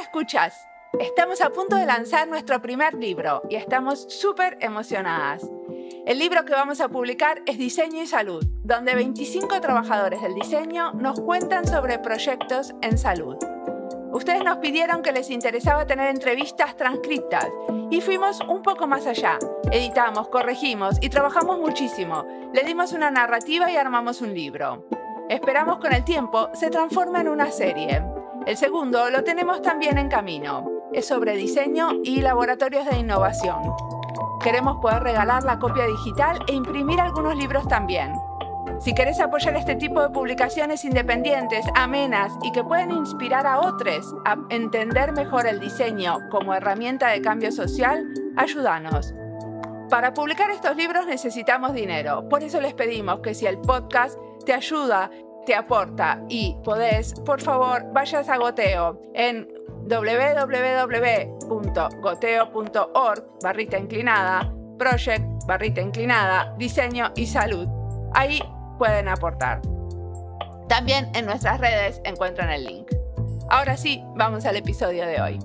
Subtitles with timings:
[0.00, 0.68] Escuchas.
[1.00, 5.48] Estamos a punto de lanzar nuestro primer libro y estamos súper emocionadas.
[6.06, 10.92] El libro que vamos a publicar es Diseño y Salud, donde 25 trabajadores del diseño
[10.92, 13.36] nos cuentan sobre proyectos en salud.
[14.12, 17.46] Ustedes nos pidieron que les interesaba tener entrevistas transcritas
[17.90, 19.38] y fuimos un poco más allá.
[19.70, 22.24] Editamos, corregimos y trabajamos muchísimo.
[22.52, 24.86] Le dimos una narrativa y armamos un libro.
[25.28, 28.15] Esperamos con el tiempo se transforme en una serie.
[28.46, 30.70] El segundo lo tenemos también en camino.
[30.92, 33.74] Es sobre diseño y laboratorios de innovación.
[34.40, 38.14] Queremos poder regalar la copia digital e imprimir algunos libros también.
[38.78, 44.14] Si querés apoyar este tipo de publicaciones independientes, amenas y que pueden inspirar a otros
[44.24, 49.12] a entender mejor el diseño como herramienta de cambio social, ayúdanos.
[49.90, 54.52] Para publicar estos libros necesitamos dinero, por eso les pedimos que si el podcast te
[54.52, 55.10] ayuda,
[55.46, 59.48] te aporta y podés, por favor, vayas a Goteo en
[59.88, 60.44] www.goteo.org
[63.42, 67.66] barrita inclinada, project barrita inclinada, diseño y salud.
[68.12, 68.42] Ahí
[68.78, 69.62] pueden aportar.
[70.68, 72.90] También en nuestras redes encuentran el link.
[73.48, 75.38] Ahora sí, vamos al episodio de hoy.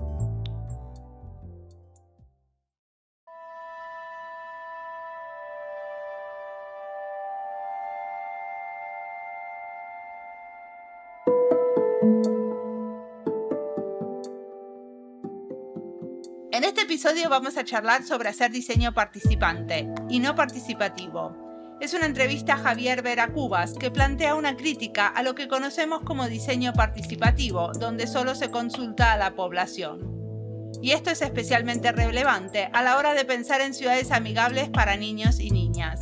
[16.72, 21.78] Este episodio vamos a charlar sobre hacer diseño participante y no participativo.
[21.82, 26.30] Es una entrevista a Javier Veracubas que plantea una crítica a lo que conocemos como
[26.30, 30.00] diseño participativo, donde solo se consulta a la población.
[30.82, 35.42] Y esto es especialmente relevante a la hora de pensar en ciudades amigables para niños
[35.42, 36.00] y niñas,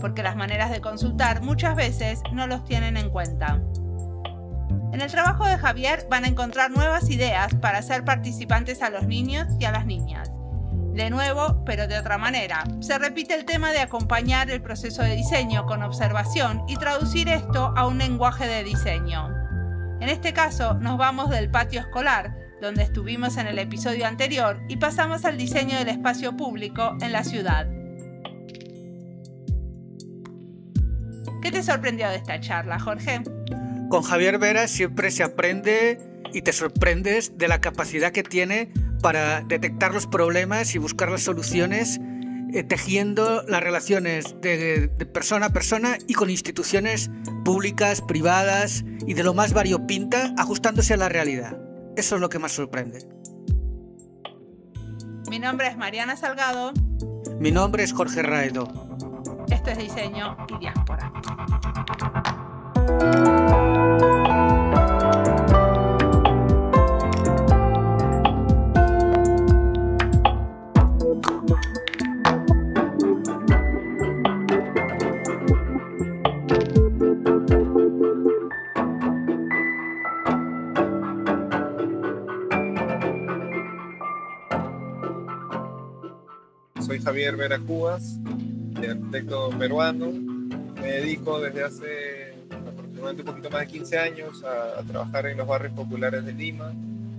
[0.00, 3.60] porque las maneras de consultar muchas veces no los tienen en cuenta.
[4.92, 9.04] En el trabajo de Javier van a encontrar nuevas ideas para hacer participantes a los
[9.06, 10.30] niños y a las niñas.
[10.92, 15.16] De nuevo, pero de otra manera, se repite el tema de acompañar el proceso de
[15.16, 19.30] diseño con observación y traducir esto a un lenguaje de diseño.
[20.00, 24.76] En este caso, nos vamos del patio escolar, donde estuvimos en el episodio anterior, y
[24.76, 27.66] pasamos al diseño del espacio público en la ciudad.
[31.40, 33.22] ¿Qué te sorprendió de esta charla, Jorge?
[33.92, 35.98] Con Javier Vera siempre se aprende
[36.32, 38.72] y te sorprendes de la capacidad que tiene
[39.02, 42.00] para detectar los problemas y buscar las soluciones,
[42.54, 47.10] eh, tejiendo las relaciones de, de, persona a persona y con instituciones
[47.44, 51.58] públicas, privadas y de lo más variopinta, ajustándose a la realidad.
[51.94, 53.06] Eso es lo que más sorprende.
[55.28, 56.72] Mi nombre es Mariana Salgado.
[57.38, 58.72] Mi nombre es Jorge Raedo.
[59.50, 61.12] Esto es Diseño y Diáspora.
[87.22, 88.18] Javier Vera Cubas,
[88.76, 90.10] arquitecto peruano.
[90.10, 95.36] Me dedico desde hace aproximadamente un poquito más de 15 años a, a trabajar en
[95.36, 96.72] los barrios populares de Lima,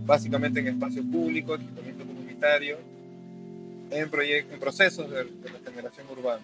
[0.05, 2.79] básicamente en espacios públicos, equipamiento comunitario,
[3.91, 4.09] en,
[4.51, 6.43] en procesos de, de urbana.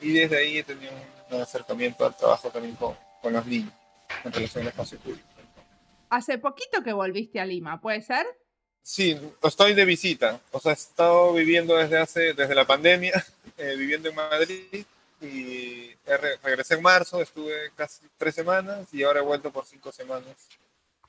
[0.00, 0.90] Y desde ahí he tenido
[1.30, 3.72] un acercamiento al trabajo también con, con los niños
[4.24, 5.24] en relación al espacio público.
[6.10, 8.26] Hace poquito que volviste a Lima, ¿puede ser?
[8.88, 10.40] Sí, estoy de visita.
[10.50, 13.22] O sea, he estado viviendo desde hace, desde la pandemia,
[13.58, 14.86] eh, viviendo en Madrid
[15.20, 19.92] y re regresé en marzo, estuve casi tres semanas y ahora he vuelto por cinco
[19.92, 20.34] semanas.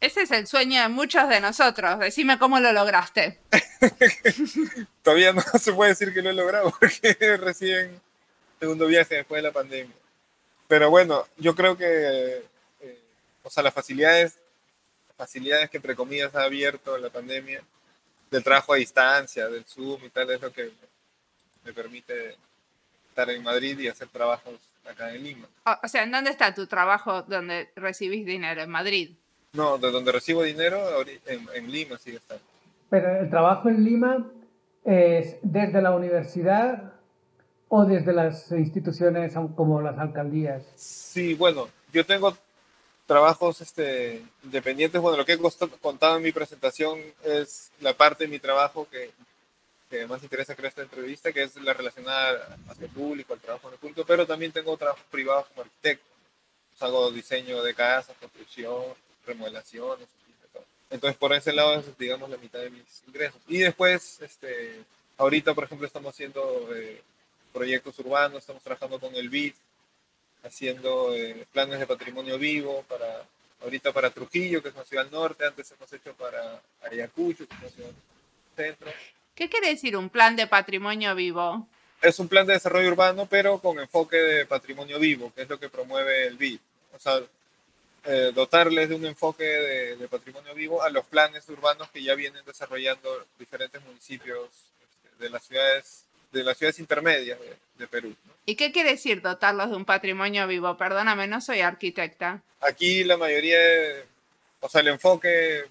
[0.01, 1.99] Ese es el sueño de muchos de nosotros.
[1.99, 3.39] Decime cómo lo lograste.
[5.01, 8.01] Todavía no se puede decir que lo he logrado porque recién
[8.59, 9.95] segundo viaje después de la pandemia.
[10.67, 12.43] Pero bueno, yo creo que,
[12.81, 12.99] eh,
[13.41, 14.37] o sea, las facilidades
[15.19, 17.61] facilidades que entre comillas ha abierto la pandemia
[18.31, 20.71] del trabajo a distancia, del Zoom y tal, es lo que me,
[21.65, 22.37] me permite
[23.09, 24.55] estar en Madrid y hacer trabajos
[24.89, 25.47] acá en Lima.
[25.65, 28.61] O, o, sea, ¿en dónde está tu trabajo donde recibís dinero?
[28.61, 29.11] ¿En Madrid?
[29.51, 30.79] No, de donde recibo dinero,
[31.25, 32.43] en, en Lima sigue estando.
[32.89, 34.25] Pero el trabajo en Lima
[34.85, 36.93] es desde la universidad
[37.67, 40.63] o desde las instituciones como las alcaldías.
[40.75, 42.37] Sí, bueno, yo tengo
[43.09, 45.01] trabajos este, independientes.
[45.01, 45.39] Bueno, lo que he
[45.81, 49.09] contado en mi presentación es la parte de mi trabajo que,
[49.89, 53.67] que más interesa crear esta entrevista, que es la relacionada hacia el público, al trabajo
[53.67, 56.05] en el público, pero también tengo trabajos privados como arquitecto.
[56.69, 58.83] Pues hago diseño de casas, construcción,
[59.25, 60.07] remodelaciones.
[60.91, 63.41] Entonces, por ese lado es, digamos, la mitad de mis ingresos.
[63.47, 64.83] Y después, este,
[65.17, 67.01] ahorita, por ejemplo, estamos haciendo eh,
[67.51, 69.55] proyectos urbanos, estamos trabajando con el BID,
[70.43, 73.25] haciendo eh, planes de patrimonio vivo para
[73.61, 77.61] ahorita para Trujillo, que es una ciudad norte, antes hemos hecho para Ayacucho, que es
[77.61, 77.91] una ciudad
[78.55, 78.91] centro.
[79.35, 81.67] ¿Qué quiere decir un plan de patrimonio vivo?
[82.01, 85.59] Es un plan de desarrollo urbano, pero con enfoque de patrimonio vivo, que es lo
[85.59, 86.59] que promueve el BID.
[86.95, 87.21] O sea,
[88.05, 92.43] eh, dotarles de un enfoque de, patrimonio vivo a los planes urbanos que ya vienen
[92.45, 94.49] desarrollando diferentes municipios
[94.81, 97.39] este, de las ciudades de las ciudades intermedias
[97.77, 98.15] de, Perú.
[98.45, 100.77] ¿Y qué quiere decir dotarlos de un patrimonio vivo?
[100.77, 102.41] Perdóname, no soy arquitecta.
[102.61, 103.57] Aquí la mayoría,
[104.59, 105.65] o sea, el enfoque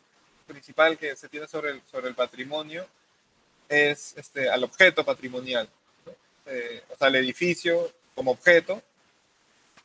[0.47, 2.87] principal que se tiene sobre el, sobre el patrimonio
[3.69, 5.69] es este, al objeto patrimonial,
[6.47, 8.83] eh, o sea, el edificio como objeto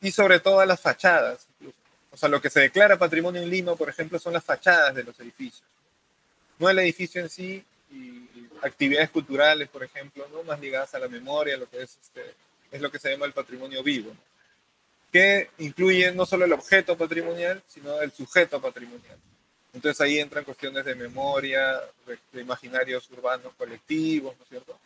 [0.00, 1.46] y sobre todo a las fachadas.
[2.10, 5.04] O sea, lo que se declara patrimonio en Lima, por ejemplo, son las fachadas de
[5.04, 5.64] los edificios.
[6.58, 8.33] No el edificio en sí y
[8.64, 10.42] actividades culturales, por ejemplo, ¿no?
[10.42, 12.22] más ligadas a la memoria, lo que es, este,
[12.72, 14.12] es lo que se llama el patrimonio vivo,
[15.12, 19.18] que incluye no solo el objeto patrimonial, sino el sujeto patrimonial.
[19.72, 21.80] Entonces ahí entran cuestiones de memoria,
[22.32, 24.78] de, imaginarios urbanos colectivos, ¿no es cierto?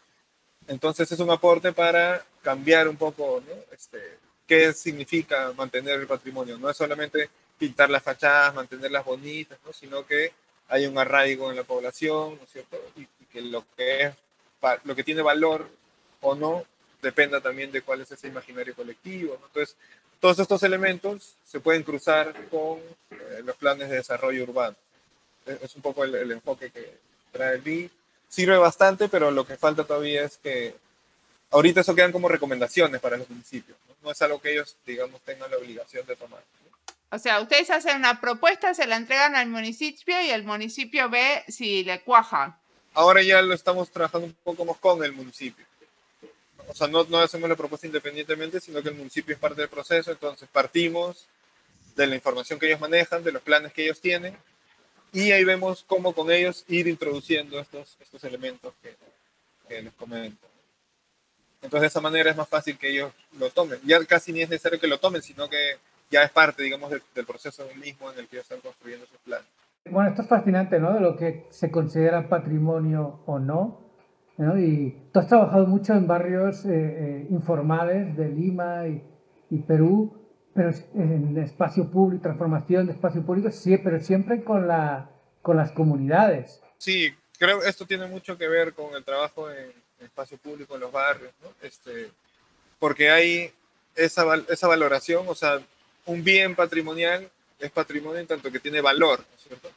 [0.66, 3.54] Entonces es un aporte para cambiar un poco ¿no?
[3.72, 6.58] este, qué significa mantener el patrimonio.
[6.58, 7.28] No es solamente
[7.58, 9.72] pintar las fachadas, mantenerlas bonitas, ¿no?
[9.72, 10.32] sino que
[10.68, 12.78] hay un arraigo en la población, ¿no es cierto?
[12.96, 13.06] Y,
[13.38, 14.14] que lo que es
[14.84, 15.68] lo que tiene valor
[16.20, 16.64] o no
[17.00, 19.36] dependa también de cuál es ese imaginario colectivo.
[19.40, 19.46] ¿no?
[19.46, 19.76] Entonces,
[20.18, 22.78] todos estos elementos se pueden cruzar con
[23.10, 24.76] eh, los planes de desarrollo urbano.
[25.46, 26.98] Es, un poco el, enfoque que
[27.32, 27.90] trae el BI.
[28.28, 30.74] Sirve bastante, pero lo que falta todavía es que
[31.50, 33.78] ahorita eso quedan como recomendaciones para los municipios.
[33.88, 36.42] No, no es algo que ellos, digamos, tengan la obligación de tomar.
[37.10, 41.44] O sea, ustedes hacen una propuesta, se la entregan al municipio y el municipio ve
[41.48, 42.58] si le cuaja.
[42.98, 45.64] Ahora ya lo estamos trabajando un poco más con el municipio.
[46.66, 50.10] O sea, no, hacemos la propuesta independientemente, sino que el municipio es parte del proceso,
[50.10, 51.28] entonces partimos
[51.94, 54.36] de la información que ellos manejan, de los planes que ellos tienen,
[55.12, 58.96] y ahí vemos cómo con ellos ir introduciendo estos, estos elementos que,
[59.68, 60.48] que les comento.
[61.62, 63.78] Entonces de esa manera es más fácil que ellos lo tomen.
[63.84, 65.78] Ya casi ni es necesario que lo tomen, sino que
[66.10, 69.46] ya es parte, digamos, del, proceso mismo en el que ellos están construyendo sus planes.
[69.90, 70.94] Bueno, esto es fascinante, ¿no?
[70.94, 73.88] De lo que se considera patrimonio o no.
[74.36, 74.58] ¿no?
[74.58, 79.02] Y tú has trabajado mucho en barrios eh, eh, informales de Lima y,
[79.50, 80.16] y, Perú,
[80.54, 85.10] pero en espacio público, transformación de espacio público, sí, pero siempre con, la,
[85.42, 86.60] con las comunidades.
[86.78, 90.80] Sí, creo que esto tiene mucho que ver con el trabajo en, espacio público en
[90.82, 91.48] los barrios, ¿no?
[91.60, 92.08] Este,
[92.78, 93.50] porque hay
[93.96, 95.58] esa, esa valoración, o sea,
[96.06, 99.70] un bien patrimonial es patrimonio en tanto que tiene valor, ¿no es cierto?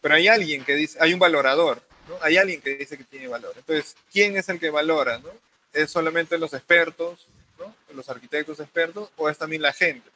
[0.00, 2.16] Pero hay alguien que dice, hay un valorador, ¿no?
[2.22, 3.52] Hay alguien que dice que tiene valor.
[3.56, 5.30] Entonces, ¿quién es el que valora, no?
[5.72, 7.26] ¿Es solamente los expertos,
[7.58, 7.74] ¿no?
[7.94, 10.08] Los arquitectos expertos o es también la gente?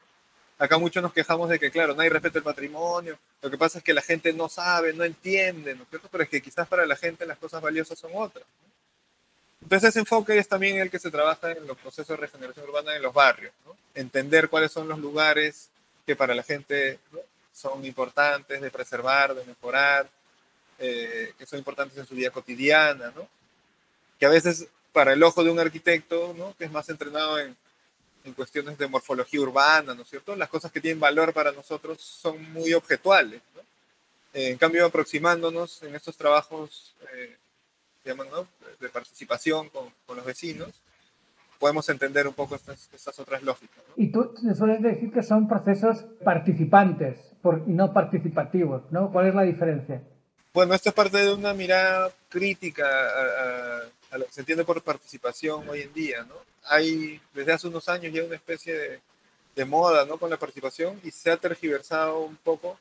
[0.58, 3.18] Acá muchos nos quejamos de que, claro, nadie respeta el patrimonio.
[3.42, 6.08] Lo que pasa es que la gente no sabe, no entiende, ¿no es cierto?
[6.10, 8.44] Pero es que quizás para la gente las cosas valiosas son otras.
[9.60, 12.94] Entonces ese enfoque es también el que se trabaja en los procesos de regeneración urbana
[12.94, 13.74] en los barrios, ¿no?
[13.94, 15.70] entender cuáles son los lugares
[16.06, 16.98] que para la gente
[17.54, 20.08] son importantes de preservar, de mejorar,
[20.78, 23.28] eh, que son importantes en su vida cotidiana, ¿no?
[24.18, 26.54] que a veces para el ojo de un arquitecto, ¿no?
[26.58, 27.56] que es más entrenado en,
[28.24, 30.34] en cuestiones de morfología urbana, ¿no es cierto?
[30.34, 33.40] Las cosas que tienen valor para nosotros son muy objetuales.
[33.54, 33.62] ¿no?
[34.32, 37.36] en cambio, aproximándonos en estos trabajos eh,
[38.04, 38.48] llaman, ¿no?
[38.80, 40.70] de participación con, con, los vecinos,
[41.58, 43.82] podemos entender un poco estas, estas otras lógicas.
[43.96, 49.10] Y tú sueles decir que son procesos participantes por, y no participativos, ¿no?
[49.12, 50.02] ¿Cuál es la diferencia?
[50.52, 53.80] Bueno, esto es parte de una mirada crítica a,
[54.12, 56.34] a, lo que se entiende por participación hoy en día, ¿no?
[56.66, 59.00] Hay desde hace unos años ya una especie de,
[59.56, 60.18] de moda, ¿no?
[60.18, 62.78] Con la participación y se ha tergiversado un poco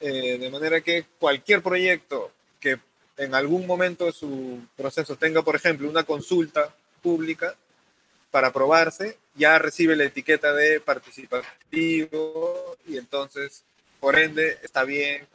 [0.00, 2.78] eh, de manera que cualquier proyecto que
[3.18, 7.54] en algún momento de su proceso tenga, por ejemplo, una consulta pública
[8.30, 13.62] para aprobarse, ya recibe la etiqueta de participativo y entonces,
[13.98, 15.26] por ende, está bien.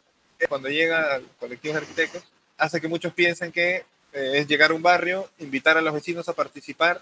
[0.49, 2.23] Cuando llega al colectivo de arquitectos,
[2.57, 6.29] hace que muchos piensen que eh, es llegar a un barrio, invitar a los vecinos
[6.29, 7.01] a participar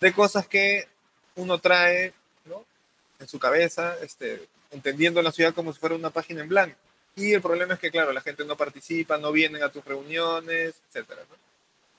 [0.00, 0.88] de cosas que
[1.36, 2.12] uno trae
[2.44, 2.64] ¿no?
[3.20, 6.76] en su cabeza, este, entendiendo la ciudad como si fuera una página en blanco.
[7.14, 10.74] Y el problema es que, claro, la gente no participa, no vienen a tus reuniones,
[10.92, 11.10] etc.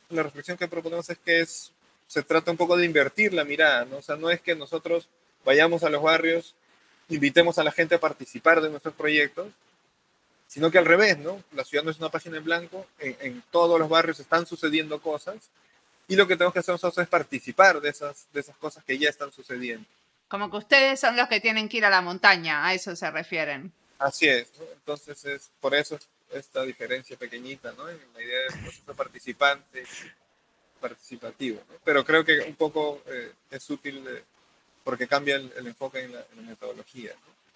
[0.10, 1.72] La reflexión que proponemos es que es,
[2.14, 3.98] se trata un poco de invertir la mirada, ¿no?
[3.98, 5.10] O sea, no es que nosotros
[5.44, 6.54] vayamos a los barrios,
[7.10, 9.48] invitemos a la gente a participar de nuestros proyectos,
[10.46, 11.42] sino que al revés, ¿no?
[11.54, 15.38] La ciudad no es una página en blanco, en, todos los barrios están sucediendo cosas
[16.08, 18.96] y lo que tenemos que hacer nosotros es participar de esas, de esas cosas que
[19.00, 19.88] ya están sucediendo.
[20.28, 23.10] Como que ustedes son los que tienen que ir a la montaña, a eso se
[23.10, 23.74] refieren.
[23.98, 25.98] Así es, entonces es por eso
[26.32, 27.90] esta diferencia pequeñita, ¿no?
[27.90, 29.84] En la idea del proceso participante,
[30.84, 34.04] participativo, pero creo que un poco eh, es útil
[34.84, 37.12] porque cambia el, enfoque en la, metodología.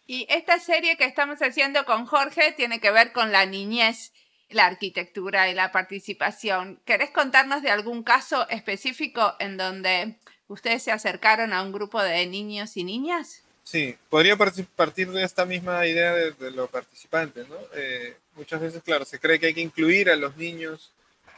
[0.08, 4.14] Y esta serie que estamos haciendo con Jorge tiene que ver con la niñez,
[4.50, 6.80] la arquitectura y la participación.
[6.86, 10.16] ¿Querés contarnos de algún caso específico en donde
[10.48, 13.44] ustedes se acercaron a un grupo de niños y niñas?
[13.66, 17.58] Sí, podría partir de esta misma idea de, los participantes, ¿no?
[17.76, 20.94] Eh, muchas veces, claro, se cree que hay que incluir a los niños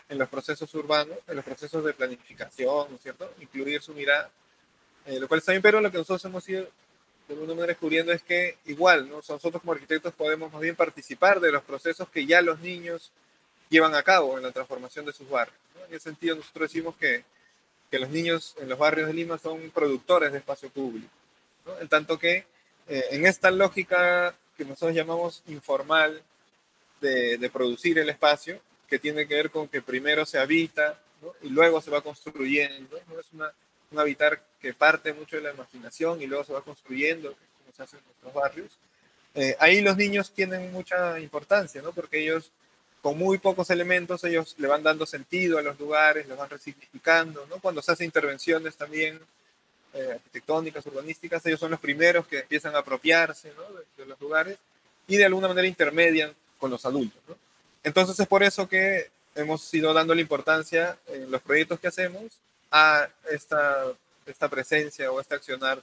[0.10, 3.32] en los procesos urbanos, en los procesos de planificación, ¿no es cierto?
[3.40, 4.30] Incluir su mirada,
[5.06, 6.68] eh, lo cual está bien, pero lo que nosotros hemos ido
[7.28, 9.18] de alguna manera descubriendo es que igual, ¿no?
[9.18, 13.12] nosotros como arquitectos podemos más bien participar de los procesos que ya los niños
[13.70, 15.56] llevan a cabo en la transformación de sus barrios.
[15.88, 17.24] En ese sentido, nosotros decimos que,
[17.92, 21.12] que, los niños en los barrios de Lima son productores de espacio público,
[21.80, 22.46] en tanto que
[22.88, 26.24] eh, en esta lógica que nosotros llamamos informal
[27.00, 28.60] de, de, producir el espacio,
[28.90, 31.00] que tiene que ver con que primero se habita
[31.42, 33.20] y luego se va construyendo, ¿no?
[33.20, 33.52] es una
[33.92, 37.84] un habitar que parte mucho de la imaginación y luego se va construyendo, como se
[37.84, 38.72] hace en nuestros barrios.
[39.36, 41.92] Eh, ahí los niños tienen mucha importancia, ¿no?
[41.92, 42.52] Porque ellos,
[43.02, 47.46] con muy pocos elementos, ellos le van dando sentido a los lugares, los van resignificando,
[47.48, 47.60] ¿no?
[47.60, 49.20] Cuando se hacen intervenciones también
[49.94, 53.64] eh, arquitectónicas, urbanísticas, ellos son los primeros que empiezan a apropiarse ¿no?
[53.98, 54.58] de, los lugares
[55.08, 57.20] y de alguna manera intermedian con los adultos.
[57.84, 62.24] Entonces es por eso que hemos ido dando la importancia en los proyectos que hacemos
[62.72, 63.86] a esta,
[64.26, 65.82] esta presencia o este accionar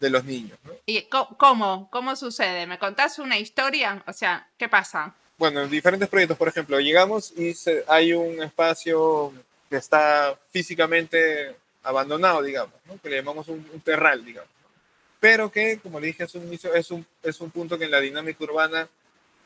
[0.00, 0.58] de los niños.
[0.86, 1.02] ¿Y
[1.36, 1.88] cómo?
[1.90, 2.66] ¿Cómo sucede?
[2.66, 4.02] ¿Me contás una historia?
[4.06, 5.14] O sea, ¿qué pasa?
[5.36, 7.54] Bueno, en diferentes proyectos, por ejemplo, llegamos y
[7.86, 9.32] hay un espacio
[9.68, 14.50] que está físicamente abandonado, digamos, que le llamamos un, terral, digamos.
[15.18, 17.90] Pero que, como le dije hace un inicio, es un, es un punto que en
[17.90, 18.88] la dinámica urbana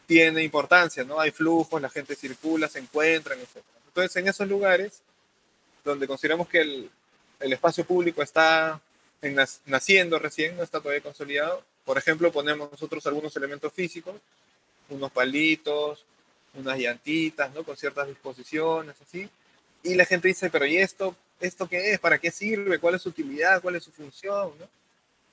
[0.06, 1.20] tiene importancia, ¿no?
[1.20, 3.62] Hay flujos, la gente circula, se encuentran, etc.
[3.88, 5.00] Entonces, en esos lugares
[5.84, 6.90] donde consideramos que el,
[7.40, 8.80] espacio público está
[9.66, 11.62] naciendo recién, no está todavía consolidado.
[11.84, 14.14] Por ejemplo, ponemos nosotros algunos elementos físicos,
[14.88, 16.04] unos palitos,
[16.54, 17.64] unas llantitas, ¿no?
[17.64, 19.28] Con ciertas disposiciones, así.
[19.82, 21.14] Y la gente dice, pero ¿y esto?
[21.40, 22.00] ¿Esto qué es?
[22.00, 22.78] ¿Para qué sirve?
[22.78, 23.60] ¿Cuál es su utilidad?
[23.60, 24.52] ¿Cuál es su función?
[24.58, 24.68] ¿no?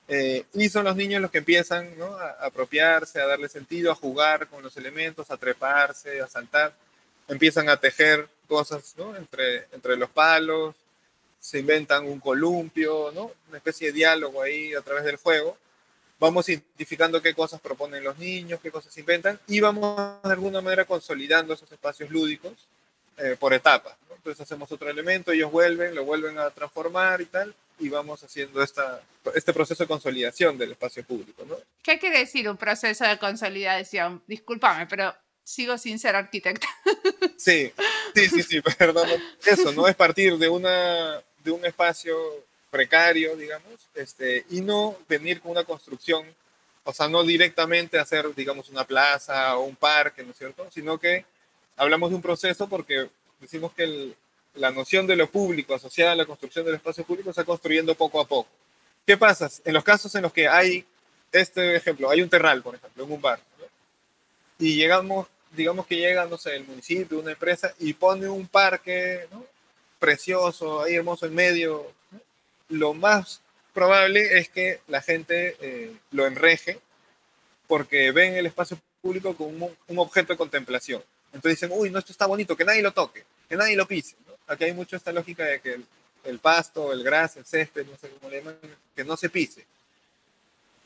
[0.08, 4.48] Eh, y son los niños los que empiezan a apropiarse, a darle sentido, a jugar
[4.48, 6.72] con los elementos, a treparse, a saltar.
[7.28, 10.74] Empiezan a tejer cosas entre, entre los palos,
[11.42, 15.58] se inventan un columpio, una especie de diálogo ahí a través del juego.
[16.20, 20.84] Vamos identificando qué cosas proponen los niños, qué cosas inventan y vamos de alguna manera
[20.84, 22.52] consolidando esos espacios lúdicos
[23.16, 23.96] eh, por etapas.
[24.14, 28.62] Entonces hacemos otro elemento, ellos vuelven, lo vuelven a transformar y tal, y vamos haciendo
[28.62, 29.02] esta,
[29.34, 31.44] este proceso de consolidación del espacio público.
[31.44, 31.56] ¿no?
[31.82, 34.22] ¿Qué quiere decir un proceso de consolidación?
[34.28, 35.12] Discúlpame, pero
[35.42, 36.68] sigo sin ser arquitecta.
[37.36, 37.72] Sí,
[38.14, 39.08] sí, sí, sí, perdón.
[39.44, 39.88] Eso, ¿no?
[39.88, 42.16] Es partir de, una, de un espacio
[42.70, 46.24] precario, digamos, este, y no venir con una construcción,
[46.84, 50.68] o sea, no directamente hacer, digamos, una plaza o un parque, ¿no es cierto?
[50.70, 51.24] Sino que
[51.76, 53.08] hablamos de un proceso porque
[53.40, 54.16] decimos que el,
[54.54, 57.94] la noción de lo público asociada a la construcción del espacio público se está construyendo
[57.94, 58.48] poco a poco.
[59.06, 59.50] ¿Qué pasa?
[59.64, 60.84] En los casos en los que hay,
[61.32, 63.40] este ejemplo, hay un terral, por ejemplo, en un bar,
[64.58, 69.26] y llegamos, digamos que llega, no sé, el municipio, una empresa, y pone un parque
[69.98, 71.92] precioso, ahí hermoso en medio,
[72.68, 73.40] lo más
[73.72, 76.78] probable es que la gente eh, lo enreje
[77.66, 81.02] porque ven el espacio público como un, objeto de contemplación.
[81.32, 84.14] Entonces dicen, uy, no, esto está bonito, que nadie lo toque, que nadie lo pise.
[84.52, 85.80] Aquí hay mucho esta lógica de que
[86.24, 88.58] el, pasto, el gras, el césped, no sé cómo le llaman,
[88.94, 89.64] que no se pise.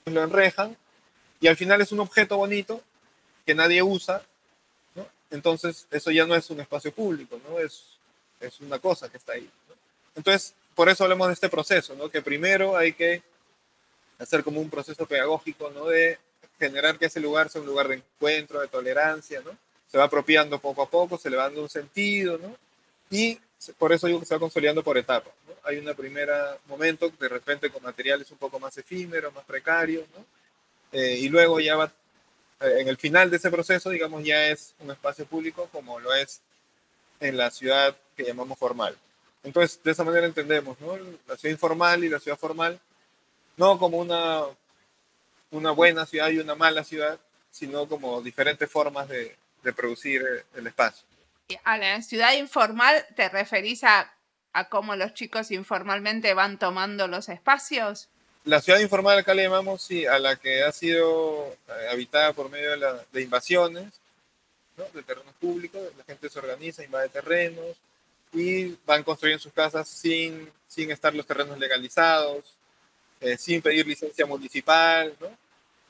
[0.04, 0.76] Lo enrejan
[1.40, 2.80] y al final es un objeto bonito
[3.44, 4.22] que nadie usa,
[4.94, 5.04] ¿no?
[5.30, 7.58] entonces eso ya no es un espacio público, ¿no?
[7.58, 7.98] es,
[8.38, 9.50] es una cosa que está ahí.
[10.14, 12.08] Entonces, por eso hablamos de este proceso, ¿no?
[12.08, 13.20] que primero hay que
[14.20, 15.86] hacer como un proceso pedagógico ¿no?
[15.86, 16.20] de
[16.60, 19.50] generar que ese lugar sea un lugar de encuentro, de tolerancia, ¿no?
[19.90, 22.56] se va apropiando poco a poco, se le va dando un sentido, ¿no?
[23.10, 23.40] y
[23.78, 25.32] por eso digo que se va consolidando por etapas.
[25.46, 25.54] ¿no?
[25.64, 26.30] Hay un primer
[26.66, 30.24] momento, de repente con materiales un poco más efímeros, más precarios, ¿no?
[30.92, 31.92] Eh, y luego ya va
[32.60, 36.14] eh, en el final de ese proceso, digamos, ya es un espacio público como lo
[36.14, 36.40] es
[37.20, 38.96] en la ciudad que llamamos formal.
[39.42, 40.96] Entonces, de esa manera entendemos, ¿no?
[41.26, 42.78] La ciudad informal y la ciudad formal,
[43.56, 44.42] no como una,
[45.50, 47.18] una buena ciudad y una mala ciudad,
[47.50, 50.22] sino como diferentes formas de, de producir
[50.54, 51.04] el espacio.
[51.64, 54.12] A la ciudad informal te referís a,
[54.52, 58.08] a cómo los chicos informalmente van tomando los espacios.
[58.44, 62.50] La ciudad informal acá le llamamos sí, a la que ha sido eh, habitada por
[62.50, 63.92] medio de, la, de invasiones
[64.76, 64.84] ¿no?
[64.92, 67.76] de terrenos públicos, la gente se organiza, invade terrenos
[68.32, 72.44] y van construyendo sus casas sin, sin estar los terrenos legalizados,
[73.20, 75.28] eh, sin pedir licencia municipal, ¿no?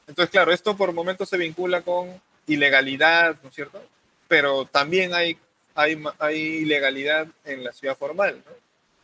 [0.06, 3.82] Entonces, claro, esto por momentos se vincula con ilegalidad, ¿no es cierto?
[4.28, 5.36] Pero también hay,
[5.76, 8.52] hay, hay ilegalidad en la ciudad formal, ¿no?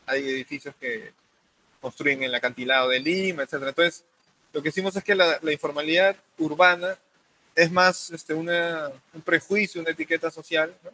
[0.07, 1.12] Hay edificios que
[1.81, 3.55] construyen en el acantilado de Lima, etc.
[3.69, 4.05] Entonces,
[4.52, 6.97] lo que hicimos es que la, la informalidad urbana
[7.55, 10.91] es más este, una, un prejuicio, una etiqueta social, ¿no?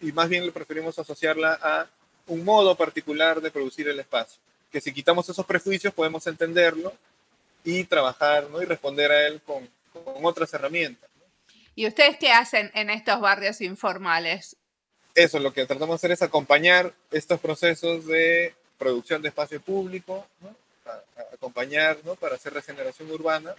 [0.00, 1.86] y más bien le preferimos asociarla a
[2.26, 4.40] un modo particular de producir el espacio.
[4.72, 6.94] Que si quitamos esos prejuicios podemos entenderlo
[7.64, 8.62] y trabajar ¿no?
[8.62, 11.10] y responder a él con, con otras herramientas.
[11.16, 11.24] ¿no?
[11.74, 14.56] ¿Y ustedes qué hacen en estos barrios informales?
[15.14, 20.26] Eso, lo que tratamos de hacer es acompañar estos procesos de producción de espacio público,
[20.40, 20.54] ¿no?
[20.86, 22.14] a, a acompañar ¿no?
[22.14, 23.54] para hacer regeneración urbana,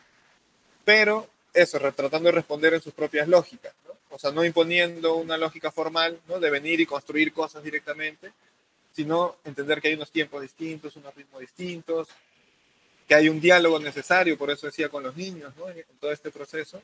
[0.85, 3.93] pero eso, tratando de responder en sus propias lógicas, ¿no?
[4.09, 6.39] o sea, no imponiendo una lógica formal ¿no?
[6.39, 8.31] de venir y construir cosas directamente,
[8.93, 12.07] sino entender que hay unos tiempos distintos, unos ritmos distintos,
[13.07, 15.69] que hay un diálogo necesario, por eso decía con los niños, ¿no?
[15.69, 16.81] en todo este proceso,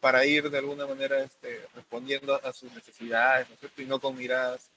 [0.00, 3.82] para ir de alguna manera este, respondiendo a sus necesidades, ¿no es cierto?
[3.82, 4.70] y no con miradas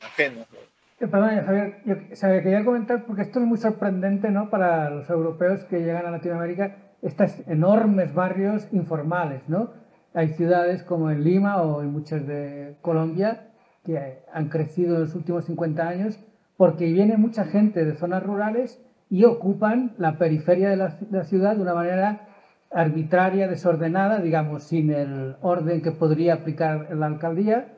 [0.00, 0.46] ajenas.
[0.50, 1.08] ¿no?
[1.10, 4.48] Perdón, Javier, yo quería comentar, porque esto es muy sorprendente ¿no?
[4.48, 9.72] para los europeos que llegan a Latinoamérica, estos enormes barrios informales, ¿no?
[10.14, 13.48] Hay ciudades como en Lima o en muchas de Colombia
[13.84, 16.18] que han crecido en los últimos 50 años
[16.56, 18.80] porque viene mucha gente de zonas rurales
[19.10, 22.28] y ocupan la periferia de la, de la ciudad de una manera
[22.74, 27.74] arbitraria, desordenada, digamos, sin el orden que podría aplicar la alcaldía,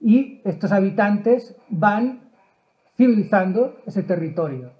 [0.00, 2.20] y estos habitantes van
[2.96, 4.72] civilizando ese territorio.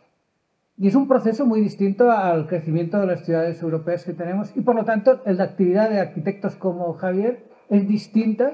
[0.78, 4.60] Y es un proceso muy distinto al crecimiento de las ciudades europeas que tenemos y
[4.60, 8.52] por lo tanto la actividad de arquitectos como Javier es distinta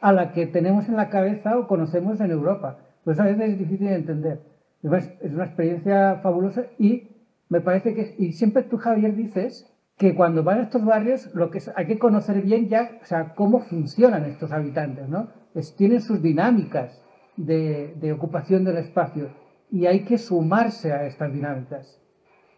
[0.00, 2.78] a la que tenemos en la cabeza o conocemos en Europa.
[3.02, 4.40] Pues a veces es difícil de entender.
[4.84, 7.08] Es una experiencia fabulosa y
[7.48, 11.50] me parece que, y siempre tú Javier dices que cuando van a estos barrios lo
[11.50, 15.32] que es, hay que conocer bien ya, o sea, cómo funcionan estos habitantes, ¿no?
[15.54, 17.00] Es, tienen sus dinámicas
[17.36, 19.30] de, de ocupación del espacio
[19.70, 21.98] y hay que sumarse a estas dinámicas.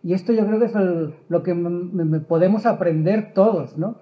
[0.02, 1.54] Y esto yo creo que es el, lo que
[2.28, 4.00] podemos aprender todos, ¿no?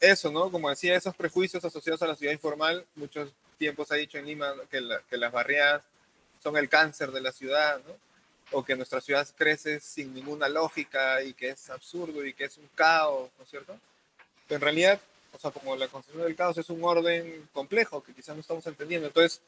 [0.00, 0.50] Eso, ¿no?
[0.50, 4.46] Como decía, esos prejuicios asociados a la ciudad informal, muchos tiempos ha dicho en Lima
[4.70, 5.82] que, la, que las barriadas
[6.42, 7.94] son el cáncer de la ciudad, ¿no?
[8.52, 12.56] O que nuestra ciudad crece sin ninguna lógica y que es absurdo y que es
[12.58, 13.76] un caos, ¿no es cierto?
[14.46, 15.00] Pero en realidad,
[15.32, 18.66] o sea, como la concepción del caos es un orden complejo que quizás no estamos
[18.66, 19.08] entendiendo.
[19.08, 19.40] Entonces,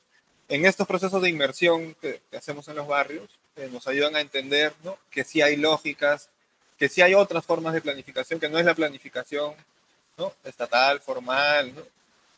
[0.48, 4.20] en estos procesos de inmersión que, que hacemos en los barrios, eh, nos ayudan a
[4.20, 4.96] entender ¿no?
[5.10, 6.30] que sí hay lógicas,
[6.78, 9.54] que sí hay otras formas de planificación, que no es la planificación
[10.16, 10.32] ¿no?
[10.44, 11.82] estatal, formal, ¿no?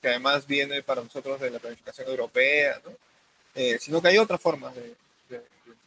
[0.00, 2.92] que además viene para nosotros de la planificación europea, ¿no?
[3.54, 4.94] eh, sino que hay otras formas de,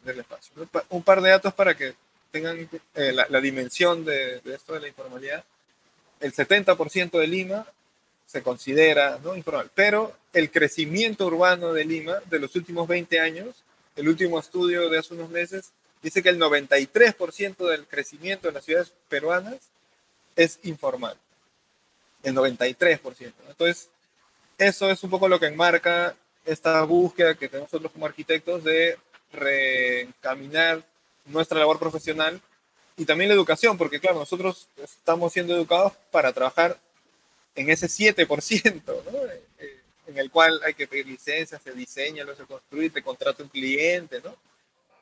[0.04, 0.52] del espacio.
[0.90, 1.94] Un par de datos para que
[2.30, 5.44] tengan eh, la, dimensión de, de esto de la informalidad.
[6.20, 7.66] El 70% de Lima
[8.26, 9.36] se considera ¿no?
[9.36, 9.70] informal.
[9.74, 13.62] Pero el crecimiento urbano de Lima de los últimos 20 años,
[13.96, 15.70] el último estudio de hace unos meses,
[16.02, 19.56] dice que el 93% del crecimiento de las ciudades peruanas
[20.36, 21.16] es informal.
[22.22, 23.32] El 93%.
[23.48, 23.88] Entonces,
[24.58, 28.98] eso es un poco lo que enmarca esta búsqueda que tenemos nosotros como arquitectos de
[29.34, 30.82] reencaminar
[31.26, 32.40] nuestra labor profesional
[32.96, 36.76] y también la educación, porque claro, nosotros estamos siendo educados para trabajar
[37.54, 39.18] en ese 7%, ¿no?
[39.58, 43.42] Eh, en el cual hay que pedir licencias, se diseña, lo se construye, te contrata
[43.42, 44.34] un cliente, ¿no?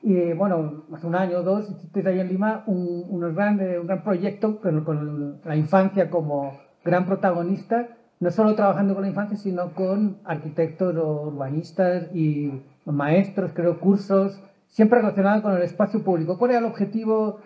[0.03, 4.03] Bueno, hace un año o dos hiciste ahí en Lima un, un, gran, un gran
[4.03, 9.73] proyecto con, con, la infancia como gran protagonista, no solo trabajando con la infancia, sino
[9.75, 12.51] con arquitectos urbanistas y
[12.85, 14.39] maestros, creo, cursos,
[14.71, 16.39] siempre relacionados con el espacio público.
[16.39, 17.41] ¿Cuál era el objetivo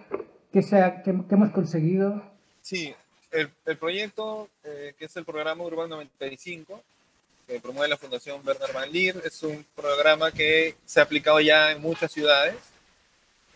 [0.52, 2.22] que, sea, que, que hemos conseguido?
[2.62, 2.94] Sí,
[3.30, 6.82] el, el proyecto, eh, que es el programa Urbano 95,
[7.46, 11.72] que promueve la Fundación Bernard Van Leer, es un programa que se ha aplicado ya
[11.72, 12.56] en muchas ciudades,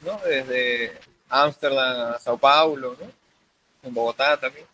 [0.02, 0.18] ¿no?
[0.24, 0.92] desde
[1.28, 2.96] Ámsterdam a Sao Paulo,
[3.82, 4.66] en Bogotá también.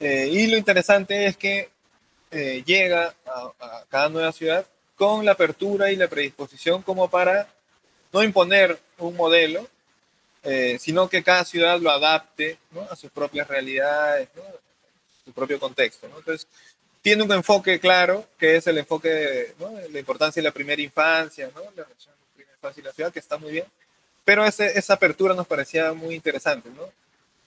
[0.00, 1.68] Eh, y lo interesante es que
[2.30, 4.66] eh, llega a, a, cada nueva ciudad
[5.00, 7.48] con la apertura y la predisposición como para
[8.12, 9.66] no imponer un modelo,
[10.42, 12.82] eh, sino que cada ciudad lo adapte ¿no?
[12.82, 14.42] a sus propias realidades, ¿no?
[15.24, 16.06] su propio contexto.
[16.06, 16.18] ¿no?
[16.18, 16.46] Entonces,
[17.00, 19.54] tiene un enfoque claro, que es el enfoque de
[19.90, 23.10] la importancia de la primera infancia, la relación de la primera infancia y la ciudad,
[23.10, 23.64] que está muy bien,
[24.22, 26.92] pero ese, esa apertura nos parecía muy interesante, ¿no?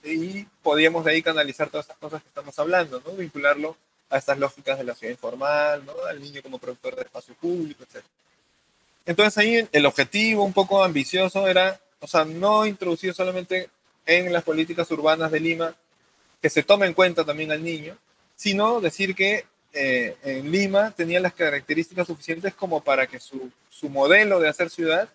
[0.02, 3.12] Y podíamos de ahí canalizar todas estas cosas que estamos hablando, ¿no?
[3.12, 3.76] Vincularlo
[4.10, 5.92] a estas lógicas de la ciudad informal, ¿no?
[6.08, 8.04] Al niño como productor de espacio público, etc.
[9.06, 13.68] Entonces ahí el objetivo un poco ambicioso era, o sea, no introducir solamente
[14.06, 15.74] en las políticas urbanas de Lima
[16.40, 17.96] que se tome en cuenta también al niño,
[18.36, 23.88] sino decir que eh, en Lima tenía las características suficientes como para que su, su
[23.88, 25.08] modelo de hacer ciudad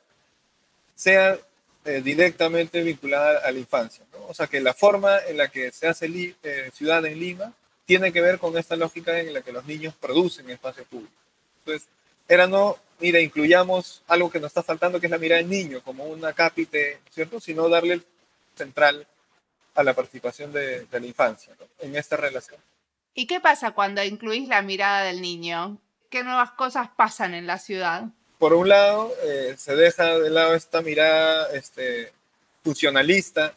[0.95, 1.37] sea
[1.85, 4.03] eh, directamente vinculada a la infancia.
[4.11, 4.25] ¿no?
[4.27, 7.53] O sea, que la forma en la que se hace eh, ciudad en Lima
[7.89, 11.11] tiene que ver con esta lógica en la que los niños producen espacio público.
[11.65, 11.89] Entonces,
[12.27, 15.81] era no, mira, incluyamos algo que nos está faltando, que es la mirada del niño,
[15.81, 17.39] como una cápite, ¿cierto?
[17.39, 17.99] Sino darle
[18.55, 19.07] central
[19.73, 21.65] a la participación de, de la infancia ¿no?
[21.79, 22.61] en esta relación.
[23.15, 25.79] ¿Y qué pasa cuando incluís la mirada del niño?
[26.11, 28.03] ¿Qué nuevas cosas pasan en la ciudad?
[28.37, 32.13] Por un lado, eh, se deja de lado esta mirada este,
[32.63, 33.55] funcionalista,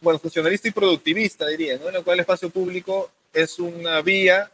[0.00, 1.86] bueno, funcionalista y productivista, diría, ¿no?
[1.86, 4.50] en la cual el espacio público es una vía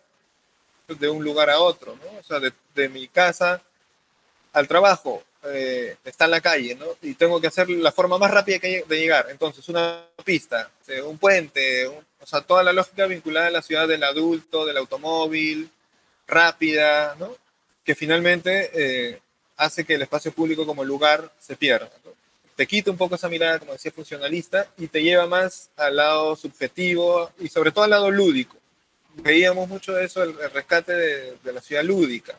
[0.89, 1.97] de un lugar a otro.
[2.19, 3.63] O sea, de, mi casa
[4.53, 6.87] al trabajo, eh, está en la calle, ¿no?
[7.03, 9.27] Y tengo que hacer la forma más rápida de llegar.
[9.31, 10.71] Entonces, una pista,
[11.05, 15.71] un puente, o sea, toda la lógica vinculada a la ciudad del adulto, del automóvil,
[16.27, 17.37] rápida, ¿no?
[17.85, 19.21] Que finalmente eh,
[19.57, 21.91] hace que el espacio público como lugar se pierda.
[22.57, 26.37] Te quita un poco esa mirada, como decía, funcionalista y te lleva más al lado
[26.37, 28.57] subjetivo y sobre todo al lado lúdico.
[29.17, 32.39] Veíamos mucho de eso, el, rescate de, de la ciudad lúdica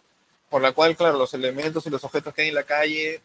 [0.49, 3.21] por la cual, claro, los elementos y los objetos que hay en la calle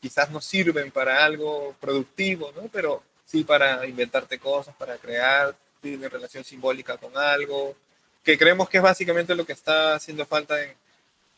[0.00, 2.68] quizás no sirven para algo productivo, ¿no?
[2.72, 7.74] Pero sí para inventarte cosas, para crear, tiene relación simbólica con algo,
[8.22, 10.74] que creemos que es básicamente lo que está haciendo falta en,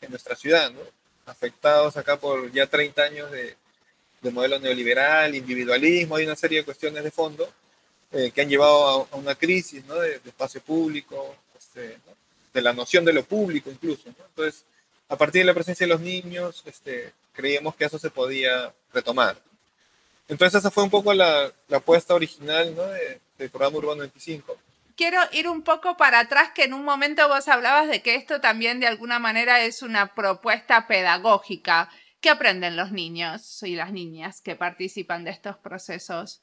[0.01, 0.81] en nuestra ciudad, ¿no?
[1.27, 3.57] Afectados acá por ya 30 años de,
[4.23, 7.49] de modelo neoliberal, individualismo, hay una serie de cuestiones de fondo
[8.13, 9.87] eh, que han llevado a, una crisis.
[9.87, 11.99] De, de espacio público, este,
[12.53, 14.09] de la noción de lo público incluso.
[14.09, 14.65] Entonces,
[15.09, 19.37] a partir de la presencia de los niños, este, creíamos que eso se podía retomar.
[20.29, 24.57] Entonces esa fue un poco la, la apuesta original de, del programa Urbano 25.
[24.97, 28.41] Quiero ir un poco para atrás, que en un momento vos hablabas de que esto
[28.41, 31.89] también de alguna manera es una propuesta pedagógica.
[32.21, 36.43] ¿Qué aprenden los niños y las niñas que participan de estos procesos?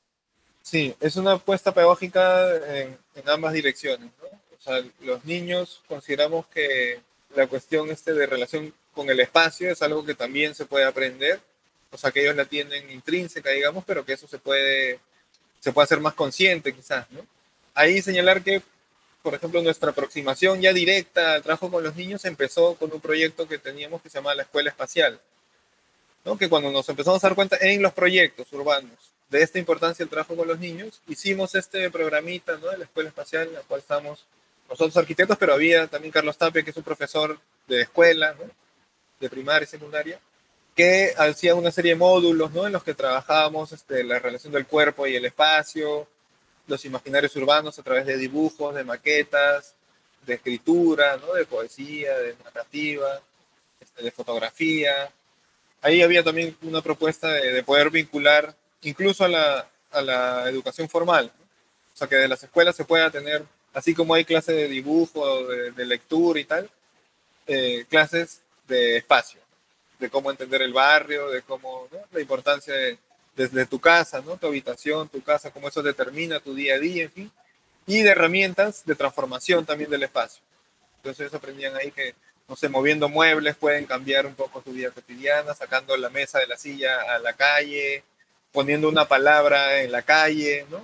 [0.70, 4.12] Sí, es una apuesta pedagógica en, en ambas direcciones.
[4.22, 4.28] ¿no?
[4.28, 7.00] O sea, los niños consideramos que
[7.34, 11.40] la cuestión este de relación con el espacio es algo que también se puede aprender,
[11.90, 15.00] o sea, que ellos la tienen intrínseca, digamos, pero que eso se puede,
[15.62, 17.26] se puede hacer más consciente quizás, ¿no?
[17.74, 18.62] Ahí señalar que,
[19.24, 23.48] por ejemplo, nuestra aproximación ya directa al trabajo con los niños empezó con un proyecto
[23.48, 25.18] que teníamos que se llamaba la Escuela Espacial,
[26.26, 26.38] ¿no?
[26.38, 30.10] Que cuando nos empezamos a dar cuenta en los proyectos urbanos de esta importancia del
[30.10, 32.70] trabajo con los niños, hicimos este programita, ¿no?
[32.70, 34.26] De la Escuela Espacial, en la cual estamos
[34.70, 38.36] nosotros arquitectos, pero había también Carlos Tapia, que es un profesor de escuela,
[39.20, 40.20] de primaria y secundaria,
[40.76, 42.68] que hacía una serie de módulos ¿no?
[42.68, 46.08] en los que trabajábamos este, la relación del cuerpo y el espacio,
[46.68, 49.74] los imaginarios urbanos a través de dibujos, de maquetas,
[50.26, 51.34] de escritura, ¿no?
[51.34, 53.22] de poesía, de narrativa,
[53.80, 55.10] este, de fotografía.
[55.82, 61.32] Ahí había también una propuesta de poder vincular incluso a la, a la educación formal,
[61.38, 61.46] ¿no?
[61.94, 65.46] o sea, que de las escuelas se pueda tener así como hay clases de dibujo,
[65.48, 66.70] de, lectura y tal,
[67.46, 69.40] eh, clases de espacio,
[70.00, 72.98] de cómo entender el barrio, de cómo, la importancia de,
[73.36, 74.36] desde tu casa, ¿no?
[74.38, 77.32] tu habitación, tu casa, cómo eso determina tu día a día, en fin,
[77.86, 80.42] y de herramientas de transformación también del espacio.
[80.98, 82.16] Entonces aprendían ahí que,
[82.48, 86.48] no sé, moviendo muebles pueden cambiar un poco tu vida cotidiana, sacando la mesa de
[86.48, 88.04] la silla a la calle,
[88.58, 90.84] poniendo una palabra en la calle, ¿no?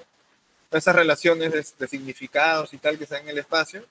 [0.70, 3.84] esas relaciones de, significados y tal que están en el espacio,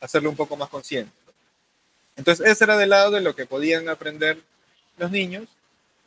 [0.00, 1.12] hacerlo un poco más consciente.
[2.16, 4.38] Entonces, ese era del lado de lo que podían aprender
[4.98, 5.46] los niños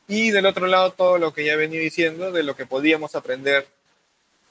[0.05, 3.67] y del otro lado todo lo que ya venía diciendo de lo que podíamos aprender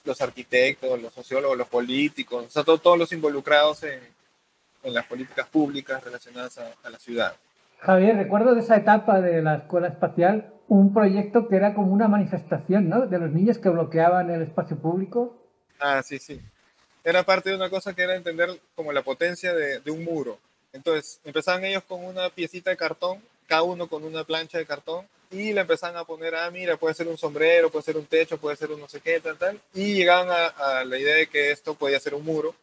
[0.04, 4.00] los arquitectos, los sociólogos, los políticos, o sea, todo, todos los involucrados en,
[4.84, 7.36] las políticas públicas relacionadas a la ciudad.
[7.80, 12.08] Javier, recuerdo de esa etapa de la escuela espacial un proyecto que era como una
[12.08, 13.06] manifestación, ¿no?
[13.06, 15.42] De los niños que bloqueaban el espacio público
[15.82, 16.40] Ah, sí, sí.
[17.02, 20.38] Era parte de una cosa que era entender como la potencia de, un muro.
[20.72, 25.06] Entonces, empezaban ellos con una piecita de cartón, cada uno con una plancha de cartón,
[25.32, 28.38] y le empezaban a poner, ah, mira, puede ser un sombrero, puede ser un techo,
[28.38, 31.50] puede ser un no sé qué, tal, tal, y llegaban a, la idea de que
[31.50, 32.54] esto podía ser un muro,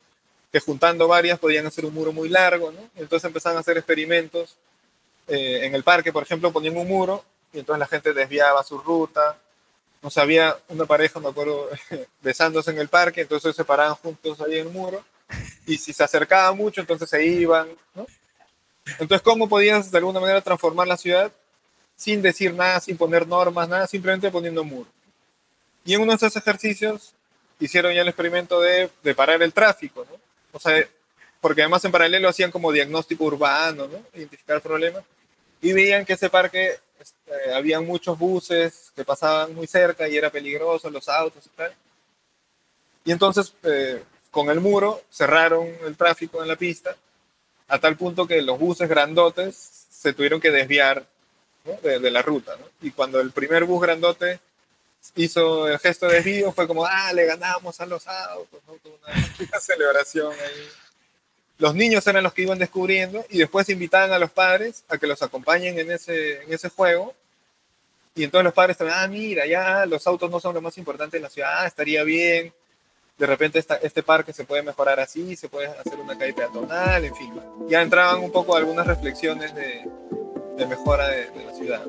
[0.52, 2.80] que juntando varias podían hacer un muro muy largo, ¿no?
[2.95, 4.56] Entonces empezaron a hacer experimentos
[5.28, 8.77] eh, en el parque, por ejemplo, ponían un muro y entonces la gente desviaba su
[8.77, 9.38] ruta.
[10.01, 11.69] No sabía una pareja, me acuerdo,
[12.21, 15.03] besándose en el parque, entonces se paraban juntos ahí en el muro
[15.65, 18.07] y si se acercaba mucho, entonces se iban, ¿no?
[18.97, 21.31] Entonces, ¿cómo podías de alguna manera transformar la ciudad
[21.95, 24.89] sin decir nada, sin poner normas, nada, simplemente poniendo un muro?
[25.85, 27.13] Y en uno de esos ejercicios
[27.59, 30.17] hicieron ya el experimento de, de parar el tráfico, ¿no?
[30.51, 30.83] O sea,
[31.39, 34.03] porque además en paralelo hacían como diagnóstico urbano, ¿no?
[34.13, 35.03] Identificar problemas.
[35.62, 40.29] Y veían que ese parque este, había muchos buses que pasaban muy cerca y era
[40.29, 41.73] peligroso, los autos y tal.
[43.05, 46.95] Y entonces, eh, con el muro, cerraron el tráfico en la pista,
[47.67, 51.05] a tal punto que los buses grandotes se tuvieron que desviar
[51.81, 52.55] de, de, la ruta.
[52.57, 52.65] ¿no?
[52.81, 54.39] Y cuando el primer bus grandote
[55.15, 58.73] hizo el gesto de desvío, fue como, ah, le ganamos a los autos, ¿no?
[58.73, 60.69] una, celebración ahí.
[61.60, 65.08] Los niños eran los que iban descubriendo y después invitaban a los padres a que
[65.08, 67.13] los acompañen en ese, en ese juego.
[68.15, 71.17] Y entonces los padres también, ah, mira, ya los autos no son lo más importante
[71.17, 72.54] en la ciudad, ah, estaría bien.
[73.17, 77.04] De repente esta, este parque se puede mejorar así, se puede hacer una calle peatonal,
[77.04, 77.34] en fin.
[77.67, 79.86] Ya entraban un poco algunas reflexiones de,
[80.65, 81.86] mejora de la ciudad.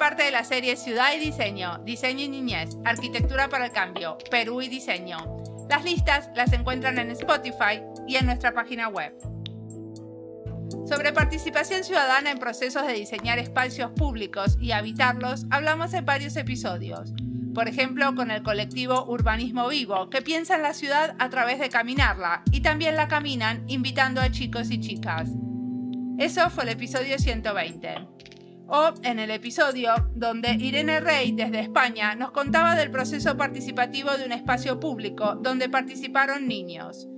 [0.00, 4.62] Parte de la serie Ciudad y Diseño, Diseño y Niñez, Arquitectura para el Cambio, Perú
[4.62, 5.18] y Diseño.
[5.68, 9.12] Las listas las encuentran en Spotify y en nuestra página web.
[10.88, 17.12] Sobre participación ciudadana en procesos de diseñar espacios públicos y habitarlos, hablamos en varios episodios.
[17.54, 21.68] Por ejemplo, con el colectivo Urbanismo Vivo, que piensa en la ciudad a través de
[21.68, 25.28] caminarla y también la caminan invitando a chicos y chicas.
[26.18, 28.29] Eso fue el episodio 120
[28.70, 34.24] o en el episodio donde Irene Rey desde España nos contaba del proceso participativo de
[34.24, 37.08] un espacio público donde participaron niños.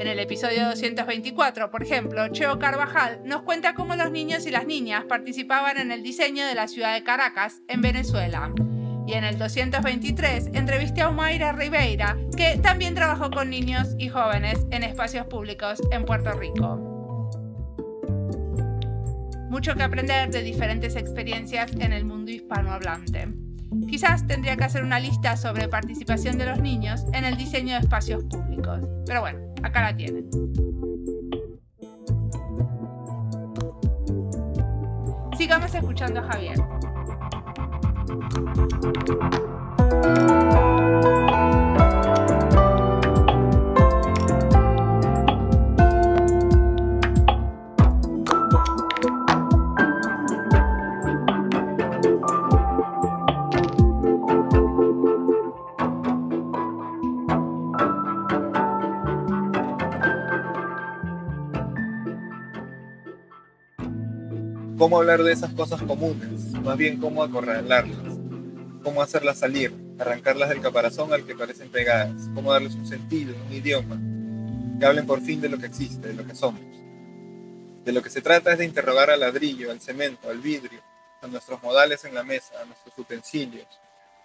[0.00, 4.66] En el episodio 224, por ejemplo, Cheo Carvajal nos cuenta cómo los niños y las
[4.66, 8.52] niñas participaban en el diseño de la ciudad de Caracas, en Venezuela.
[9.06, 14.66] Y en el 223 entrevisté a Umaira Ribeira, que también trabajó con niños y jóvenes
[14.70, 16.91] en espacios públicos en Puerto Rico
[19.52, 23.28] mucho que aprender de diferentes experiencias en el mundo hispanohablante.
[23.86, 27.80] Quizás tendría que hacer una lista sobre participación de los niños en el diseño de
[27.80, 28.80] espacios públicos.
[29.06, 30.30] Pero bueno, acá la tienen.
[35.36, 36.58] Sigamos escuchando a Javier.
[64.82, 68.18] Cómo hablar de esas cosas comunes, más bien cómo acorralarlas,
[68.82, 73.52] cómo hacerlas salir, arrancarlas del caparazón al que parecen pegadas, cómo darles un sentido, un
[73.52, 73.96] idioma,
[74.80, 76.64] que hablen por fin de lo que existe, de lo que somos.
[77.84, 80.80] De lo que se trata es de interrogar al ladrillo, al cemento, al vidrio,
[81.22, 83.68] a nuestros modales en la mesa, a nuestros utensilios,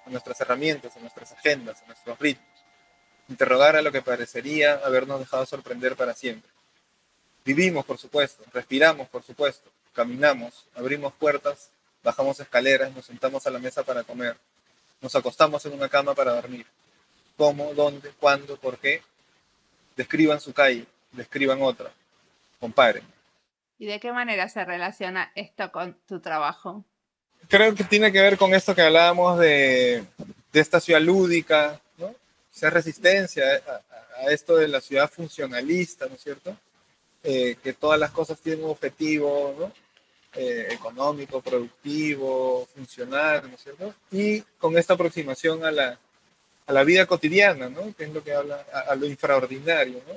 [0.08, 2.66] a nuestras herramientas, a nuestras agendas, a nuestros ritmos.
[3.30, 6.50] Interrogar a lo que parecería habernos dejado sorprender para siempre.
[7.46, 11.72] Vivimos, por supuesto, respiramos, por supuesto, caminamos, abrimos puertas,
[12.04, 14.38] bajamos escaleras, nos sentamos a la mesa para comer,
[15.02, 16.68] nos acostamos en una cama para dormir.
[17.36, 17.74] ¿Cómo?
[17.74, 18.12] ¿Dónde?
[18.20, 18.58] ¿Cuándo?
[18.58, 19.02] ¿Por qué?
[19.96, 21.90] Describan su calle, describan otra,
[22.60, 23.04] comparen.
[23.80, 26.86] ¿Y de qué manera se relaciona esto con tu trabajo?
[27.48, 30.04] Creo que tiene que ver con esto que hablábamos de,
[30.54, 32.14] de esta ciudad lúdica, ¿no?
[32.52, 36.56] Ser resistencia a, a, esto de la ciudad funcionalista, ¿no es cierto?
[37.24, 39.87] Eh, que todas las cosas tienen un objetivo, ¿no?
[40.36, 43.96] Eh, económico, productivo, funcional, ¿no es cierto?
[44.12, 45.98] Y con esta aproximación a la,
[46.68, 47.96] a la vida cotidiana, ¿no?
[47.96, 50.14] Que es lo que habla, a, a, lo infraordinario, ¿no?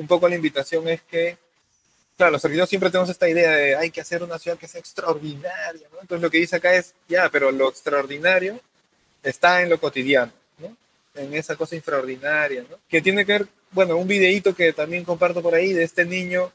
[0.00, 1.36] Un poco la invitación es que,
[2.16, 4.80] claro, los arquitectos siempre tenemos esta idea de hay que hacer una ciudad que sea
[4.80, 6.00] extraordinaria, ¿no?
[6.00, 8.58] Entonces lo que dice acá es, ya, pero lo extraordinario
[9.22, 10.74] está en lo cotidiano, ¿no?
[11.14, 12.78] En esa cosa infraordinaria, ¿no?
[12.88, 16.52] Que tiene que ver, bueno, un videíto que también comparto por ahí de este niño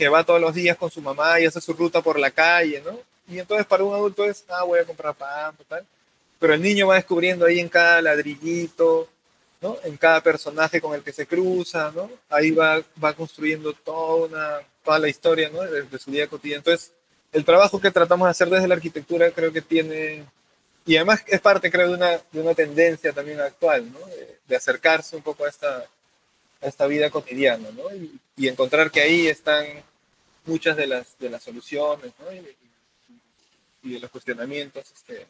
[0.00, 2.82] que va todos los días con su mamá y hace su ruta por la calle,
[2.82, 2.98] ¿no?
[3.28, 5.84] Y entonces para un adulto es, ah, voy a comprar pan, tal.
[6.38, 9.10] pero el niño va descubriendo ahí en cada ladrillito,
[9.60, 9.76] ¿no?
[9.84, 12.10] En cada personaje con el que se cruza, ¿no?
[12.30, 15.60] Ahí va, va construyendo toda, una, toda la historia, ¿no?
[15.60, 16.60] De, su día cotidiano.
[16.60, 16.92] Entonces,
[17.30, 20.24] el trabajo que tratamos de hacer desde la arquitectura creo que tiene,
[20.86, 23.98] y además es parte, creo, de una, de una tendencia también actual, ¿no?
[24.48, 25.84] De, acercarse un poco a esta,
[26.62, 27.94] a esta vida cotidiana, ¿no?
[27.94, 29.66] Y, y, encontrar que ahí están
[30.46, 32.12] muchas de las, de las soluciones.
[33.82, 35.26] Y, de los cuestionamientos este,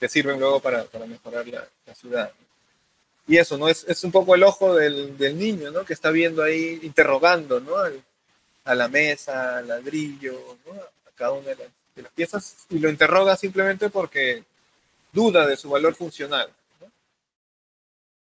[0.00, 2.32] que sirven luego para, para mejorar la, ciudad.
[3.28, 3.68] Y eso, ¿no?
[3.68, 5.84] Es, es un poco el ojo del, del, niño, ¿no?
[5.84, 7.74] Que está viendo ahí, interrogando, ¿no?
[8.66, 10.58] a la mesa, al ladrillo.
[11.06, 11.56] A cada una de
[12.02, 14.44] las, piezas y lo interroga simplemente porque
[15.12, 16.50] duda de su valor funcional.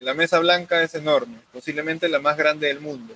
[0.00, 3.14] La mesa blanca es enorme, posiblemente la más grande del mundo,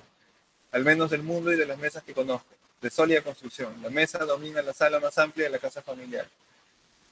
[0.71, 2.47] al menos del mundo y de las mesas que conozco,
[2.81, 3.81] de sólida construcción.
[3.81, 6.27] La mesa domina la sala más amplia de la casa familiar.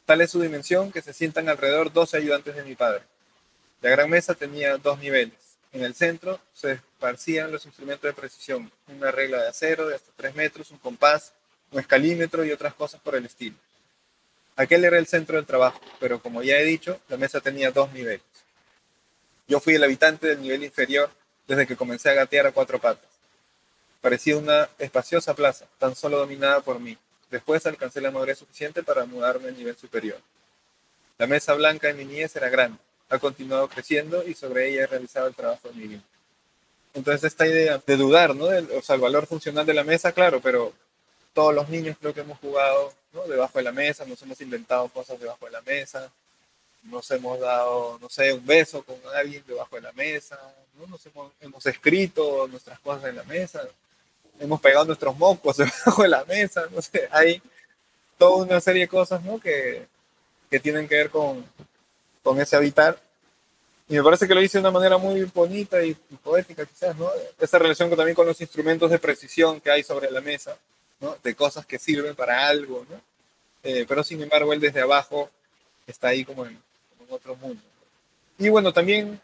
[0.06, 3.02] Tal es su dimensión que se sientan alrededor 12 ayudantes de mi padre.
[3.82, 5.34] La gran mesa tenía dos niveles.
[5.74, 10.12] En el centro se esparcían los instrumentos de precisión, una regla de acero de hasta
[10.16, 11.34] 3 metros, un compás,
[11.72, 13.58] un escalímetro y otras cosas por el estilo.
[14.56, 17.92] Aquel era el centro del trabajo, pero como ya he dicho, la mesa tenía dos
[17.92, 18.22] niveles.
[19.48, 21.12] Yo fui el habitante del nivel inferior
[21.46, 23.15] desde que comencé a gatear a cuatro patas.
[24.06, 26.96] Parecía una espaciosa plaza, tan solo dominada por mí.
[27.32, 30.22] Después alcancé la madurez suficiente para mudarme al nivel superior.
[31.18, 32.78] La mesa blanca en mi niñez era grande,
[33.10, 36.02] ha continuado creciendo y sobre ella he realizado el trabajo vida.
[36.94, 38.46] Entonces esta idea de dudar, ¿no?
[38.46, 40.72] o sea, el valor funcional de la mesa, claro, pero
[41.34, 43.24] todos los niños creo que hemos jugado ¿no?
[43.26, 46.12] debajo de la mesa, nos hemos inventado cosas debajo de la mesa,
[46.84, 50.40] nos hemos dado, no sé, un beso con alguien debajo de la mesa,
[50.76, 50.86] ¿no?
[50.86, 53.68] nos hemos, hemos escrito nuestras cosas en la mesa,
[54.40, 57.42] hemos pegado nuestros mocos debajo de la mesa, no sé, hay
[58.18, 59.40] toda una serie de cosas, ¿no?
[59.40, 59.88] Que,
[60.50, 61.46] que tienen que ver con,
[62.24, 62.98] con ese habitar.
[63.88, 65.94] Y me parece que lo hice de una manera muy bonita y,
[66.24, 67.10] poética, quizás, ¿no?
[67.40, 70.58] Esa relación también con los instrumentos de precisión que hay sobre la mesa,
[71.00, 71.18] ¿no?
[71.24, 73.00] De cosas que sirven para algo, ¿no?
[73.64, 75.30] Eh, pero sin embargo, él desde abajo
[75.86, 76.60] está ahí como en,
[76.98, 77.62] como en otro mundo.
[78.38, 79.20] Y bueno, también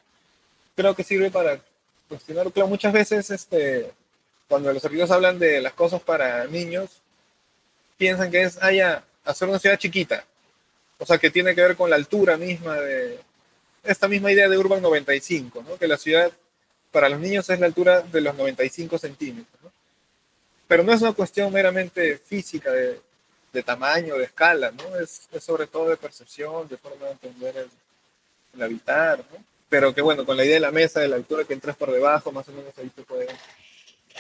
[0.76, 1.60] creo que sirve para
[2.08, 3.92] cuestionar, claro, muchas veces este,
[4.52, 6.90] cuando los arquitectos hablan de las cosas para niños,
[7.96, 10.26] piensan que es haya hacer una ciudad chiquita.
[10.98, 13.18] O sea, que tiene que ver con la altura misma de
[13.82, 15.78] esta misma idea de Urban 95, ¿no?
[15.78, 16.30] Que la ciudad
[16.92, 19.72] para los niños es la altura de los 95 centímetros, ¿no?
[20.68, 23.00] Pero no es una cuestión meramente física de,
[23.54, 25.00] de tamaño, de escala, ¿no?
[25.00, 27.70] Es, es, sobre todo de percepción, de forma de entender el,
[28.56, 29.46] el habitar, ¿no?
[29.70, 31.90] Pero que bueno, con la idea de la mesa, de la altura que entras por
[31.90, 33.28] debajo, más o menos ahí te puede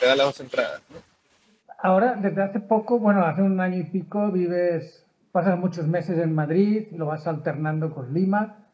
[0.01, 0.81] te da las dos entradas.
[0.89, 0.97] ¿no?
[1.77, 6.33] Ahora, desde hace poco, bueno, hace un año y pico, vives, pasas muchos meses en
[6.33, 8.65] Madrid, lo vas alternando con Lima.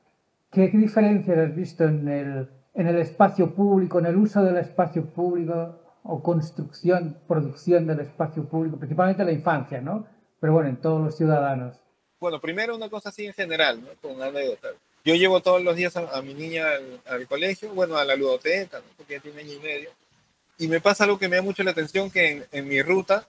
[0.52, 4.58] ¿Qué, qué diferencias has visto en el, en el espacio público, en el uso del
[4.58, 10.08] espacio público o construcción, producción del espacio público, principalmente la infancia, ¿no?
[10.40, 11.76] Pero bueno, en todos los ciudadanos.
[12.22, 13.90] Bueno, primero una cosa así en general, ¿no?
[14.02, 14.70] Con una anécdota.
[15.04, 18.16] Yo llevo todos los días a, a mi niña al, al, colegio, bueno, a la
[18.16, 18.86] ludoteca, ¿no?
[18.96, 19.90] porque ya tiene año y medio
[20.58, 23.28] y me pasa algo que me da mucho la atención, que en, en, mi ruta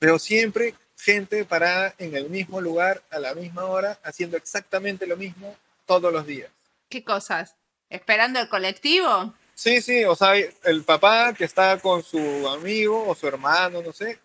[0.00, 5.16] veo siempre gente parada en el mismo lugar a la misma hora, haciendo exactamente lo
[5.16, 6.50] mismo todos los días.
[6.88, 7.54] ¿Qué cosas?
[7.90, 9.34] ¿Esperando el colectivo?
[9.54, 13.92] Sí, sí, o sea, el papá que está con su amigo o su hermano, no
[13.92, 14.18] sé,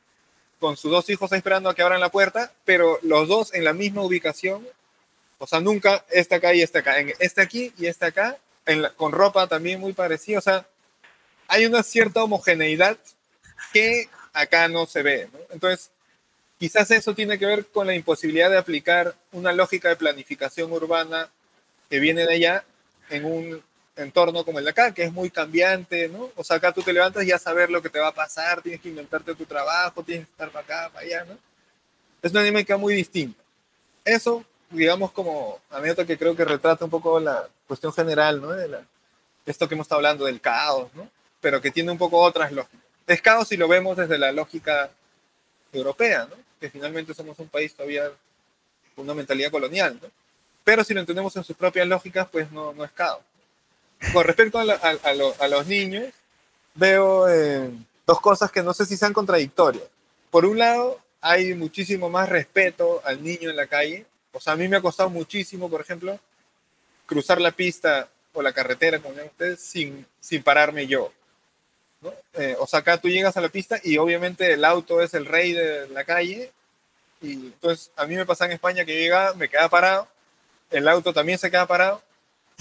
[0.60, 3.74] con sus dos hijos esperando a que abran la puerta, pero los dos en la
[3.74, 4.68] misma ubicación,
[5.38, 8.82] o sea, nunca este acá y este acá, en este aquí y este acá, en
[8.84, 10.68] la, con ropa también muy parecida, o sea,
[11.52, 12.98] hay una cierta homogeneidad
[13.74, 15.28] que acá no se ve.
[15.34, 15.40] ¿no?
[15.50, 15.92] Entonces,
[16.58, 21.30] quizás eso tiene que ver con la imposibilidad de aplicar una lógica de planificación urbana
[21.90, 22.64] que viene de allá
[23.10, 23.64] en un
[23.98, 26.30] entorno como el de acá, que es muy cambiante, ¿no?
[26.38, 28.62] O sea, acá tú te levantas y ya saber lo que te va a pasar,
[28.62, 31.38] tienes que inventarte tu trabajo, tienes que estar para acá, para allá, ¿no?
[32.22, 33.44] Es una dinámica muy distinta.
[34.06, 38.52] Eso, digamos, como anécdota que creo que retrata un poco la cuestión general, ¿no?
[38.52, 38.86] De la,
[39.46, 41.10] esto que hemos estado hablando del caos, ¿no?
[41.42, 42.80] Pero que tiene un poco otras lógicas.
[43.08, 44.90] Es caos si lo vemos desde la lógica
[45.74, 46.36] europea, ¿no?
[46.60, 48.10] que finalmente somos un país todavía
[48.96, 50.08] con una mentalidad colonial, ¿no?
[50.64, 53.24] pero si lo entendemos en sus propias lógicas, pues no, no es caos.
[54.14, 56.14] Con respecto a, la, a, a, lo, a los niños,
[56.76, 57.70] veo eh,
[58.06, 59.86] dos cosas que no sé si sean contradictorias.
[60.30, 64.06] Por un lado, hay muchísimo más respeto al niño en la calle.
[64.32, 66.18] O sea, a mí me ha costado muchísimo, por ejemplo,
[67.06, 71.12] cruzar la pista o la carretera, como llaman ustedes, sin, sin pararme yo.
[72.02, 72.14] ¿No?
[72.34, 75.26] Eh, o sea, acá tú llegas a la pista y obviamente el auto es el
[75.26, 76.52] rey de la calle.
[77.22, 80.08] Y entonces a mí me pasa en España que llega, me queda parado
[80.72, 82.02] el auto también se queda parado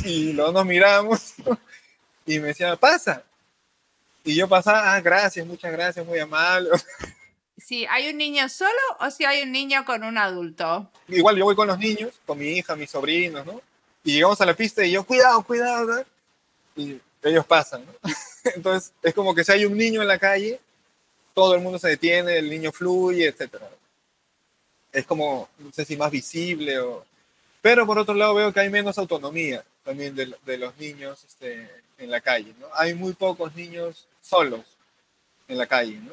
[0.05, 1.35] y luego nos miramos
[2.27, 3.23] y me decía, pasa.
[4.25, 6.71] Y yo pasaba, ah, gracias, muchas gracias, muy amable.
[7.57, 8.71] Si hay un niño solo
[9.01, 10.91] o si hay un niño con un adulto.
[11.07, 13.61] Igual yo voy con los niños, con mi hija, mis sobrinos, ¿no?
[14.03, 16.05] Y llegamos a la pista y yo, cuidado, cuidado, ¿no?
[16.75, 17.93] Y ellos pasan, ¿no?
[18.55, 20.61] Entonces, es como que si hay un niño en la calle,
[21.35, 23.57] todo el mundo se detiene, el niño fluye, etc.
[24.93, 27.05] Es como, no sé si más visible o...
[27.63, 31.69] Pero por otro lado veo que hay menos autonomía también de, los niños este,
[31.99, 32.67] en la calle, ¿no?
[32.75, 34.65] Hay muy pocos niños solos
[35.49, 36.13] en la calle, ¿no?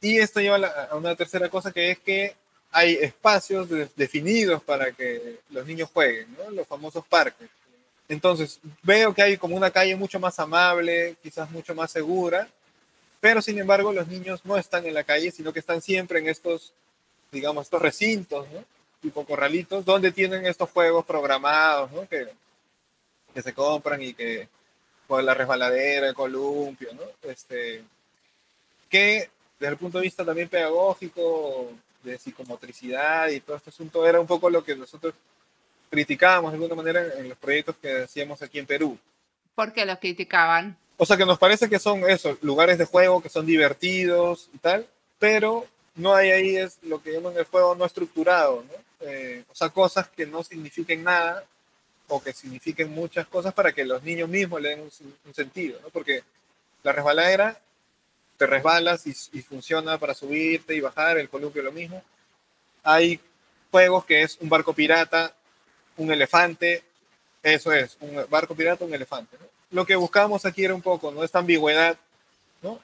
[0.00, 0.56] Y esto lleva
[0.90, 2.34] a una tercera cosa que es que
[2.72, 6.50] hay espacios definidos para que los niños jueguen, ¿no?
[6.50, 7.48] Los famosos parques.
[8.12, 12.46] Entonces, veo que hay como una calle mucho más amable, quizás mucho más segura,
[13.20, 16.28] pero sin embargo los niños no están en la calle, sino que están siempre en
[16.28, 16.74] estos,
[17.30, 18.62] digamos, estos recintos, ¿no?
[19.00, 22.06] Tipo corralitos, donde tienen estos juegos programados, ¿no?
[22.06, 22.28] Que,
[23.32, 24.46] que se compran y que,
[25.06, 27.30] pues la resbaladera, el columpio, ¿no?
[27.30, 27.82] Este,
[28.90, 31.70] que desde el punto de vista también pedagógico,
[32.02, 35.14] de psicomotricidad y todo este asunto, era un poco lo que nosotros
[35.92, 38.98] criticábamos de alguna manera en los proyectos que hacíamos aquí en Perú.
[39.54, 40.74] ¿Por qué los criticaban?
[40.96, 44.58] O sea, que nos parece que son esos lugares de juego que son divertidos y
[44.58, 44.86] tal,
[45.18, 45.66] pero
[45.96, 49.06] no hay ahí es lo que llaman el juego no estructurado, ¿no?
[49.06, 51.44] Eh, o sea, cosas que no signifiquen nada
[52.08, 54.90] o que signifiquen muchas cosas para que los niños mismos le den un,
[55.26, 55.90] un sentido, ¿no?
[55.90, 56.22] Porque
[56.84, 57.58] la resbaladera
[58.38, 62.02] te resbalas y, y, funciona para subirte y bajar, el columpio lo mismo.
[62.82, 63.20] Hay
[63.70, 65.34] juegos que es un barco pirata,
[66.02, 66.82] un elefante,
[67.42, 69.36] eso es, un barco pirata, un elefante.
[69.70, 71.24] Lo que buscábamos aquí era un poco, ¿no?
[71.24, 71.96] Esta ambigüedad,
[72.62, 72.80] ¿no?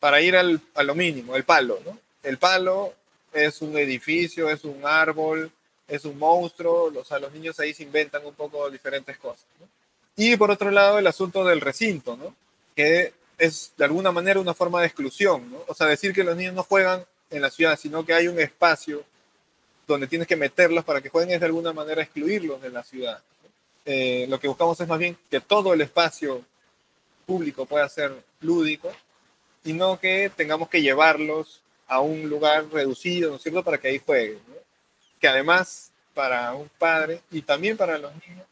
[0.00, 1.98] Para ir al, a lo mínimo, el palo, ¿no?
[2.22, 2.92] El palo
[3.32, 5.50] es un edificio, es un árbol,
[5.88, 9.44] es un monstruo, o sea, los niños ahí se inventan un poco diferentes cosas.
[9.60, 9.66] ¿no?
[10.16, 12.34] Y por otro lado, el asunto del recinto, ¿no?
[12.76, 15.64] Que es de alguna manera una forma de exclusión, ¿no?
[15.66, 18.38] O sea, decir que los niños no juegan en la ciudad, sino que hay un
[18.38, 19.04] espacio
[19.86, 23.22] donde tienes que meterlos para que jueguen es de alguna manera excluirlos de la ciudad.
[23.84, 26.42] Eh, lo que buscamos es más bien que todo el espacio
[27.26, 28.92] público pueda ser lúdico
[29.64, 33.88] y no que tengamos que llevarlos a un lugar reducido, ¿no es cierto?, para que
[33.88, 34.40] ahí jueguen.
[35.20, 38.46] Que además para un padre y también para los niños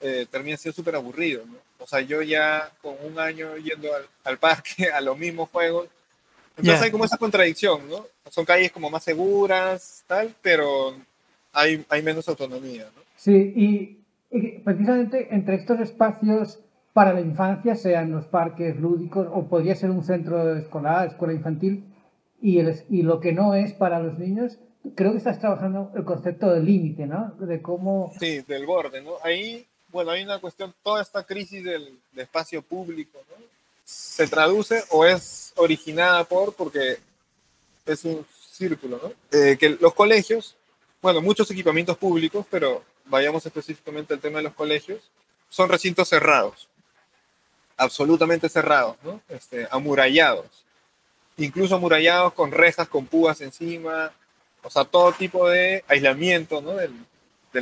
[0.00, 1.56] eh, termina siendo súper aburrido, ¿no?
[1.78, 5.88] O sea, yo ya con un año yendo al, al parque a los mismos juegos,
[6.56, 6.84] entonces yeah.
[6.84, 8.06] hay como esa contradicción, ¿no?
[8.30, 10.94] Son calles como más seguras, tal, pero
[11.52, 13.02] hay, hay menos autonomía, ¿no?
[13.16, 13.98] Sí, y,
[14.30, 16.60] y precisamente entre estos espacios
[16.92, 21.84] para la infancia, sean los parques lúdicos o podría ser un centro escolar, escuela infantil,
[22.40, 24.58] y, el, y lo que no es para los niños,
[24.94, 27.34] creo que estás trabajando el concepto del límite, ¿no?
[27.40, 28.12] De cómo...
[28.20, 29.14] Sí, del borde, ¿no?
[29.24, 33.46] Ahí bueno, hay una cuestión, toda esta crisis del, del espacio público, ¿no?
[33.84, 36.98] Se traduce o es originada por, porque
[37.86, 39.12] es un círculo, ¿no?
[39.38, 40.56] Eh, que los colegios,
[41.02, 45.02] bueno, muchos equipamientos públicos, pero vayamos específicamente al tema de los colegios,
[45.48, 46.68] son recintos cerrados,
[47.76, 49.20] absolutamente cerrados, ¿no?
[49.28, 50.64] Este, amurallados,
[51.36, 54.12] incluso amurallados con rejas, con púas encima,
[54.62, 56.74] o sea, todo tipo de aislamiento, ¿no?
[56.74, 56.94] Del,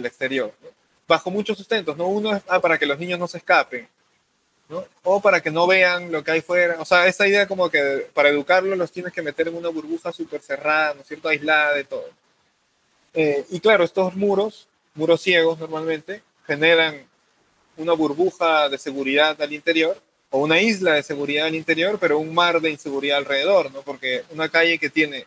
[0.06, 0.54] exterior,
[1.06, 2.06] bajo muchos sustentos, ¿no?
[2.06, 3.86] Uno es ah, para que los niños no se escapen,
[4.72, 4.86] ¿no?
[5.02, 6.80] O para que no vean lo que hay fuera.
[6.80, 10.12] O sea, esa idea como que para educarlos los tienes que meter en una burbuja
[10.12, 11.28] súper cerrada, ¿no es cierto?
[11.28, 12.08] Aislada de todo.
[13.12, 17.06] Eh, y claro, estos muros, muros ciegos normalmente, generan
[17.76, 20.00] una burbuja de seguridad al interior
[20.30, 23.82] o una isla de seguridad al interior, pero un mar de inseguridad alrededor, ¿no?
[23.82, 25.26] Porque una calle que tiene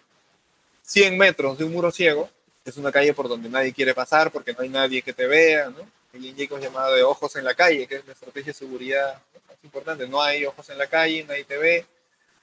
[0.81, 2.29] 100 metros de un muro ciego,
[2.65, 5.69] es una calle por donde nadie quiere pasar porque no hay nadie que te vea,
[5.69, 5.87] ¿no?
[6.15, 9.57] El INJECO llamado de ojos en la calle, que es la estrategia de seguridad más
[9.63, 10.07] importante.
[10.07, 11.85] No hay ojos en la calle, nadie te ve.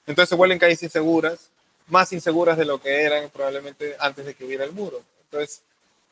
[0.05, 1.49] Entonces se vuelven calles inseguras,
[1.87, 5.01] más inseguras de lo que eran probablemente antes de que hubiera el muro.
[5.25, 5.61] Entonces,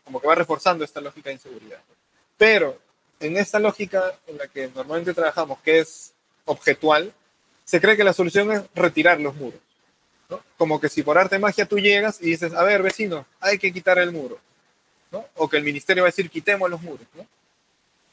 [0.04, 1.80] como que va reforzando esta lógica de inseguridad.
[2.36, 2.78] Pero
[3.20, 6.14] en esta lógica en la que normalmente trabajamos, que es
[6.46, 7.14] objetual,
[7.64, 9.60] se cree que la solución es retirar los muros.
[10.30, 10.42] ¿no?
[10.58, 13.60] Como que si por arte de magia tú llegas y dices, a ver, vecino, hay
[13.60, 14.40] que quitar el muro.
[15.12, 15.26] ¿no?
[15.36, 17.06] O que el ministerio va a decir, quitemos los muros.
[17.14, 17.28] ¿no?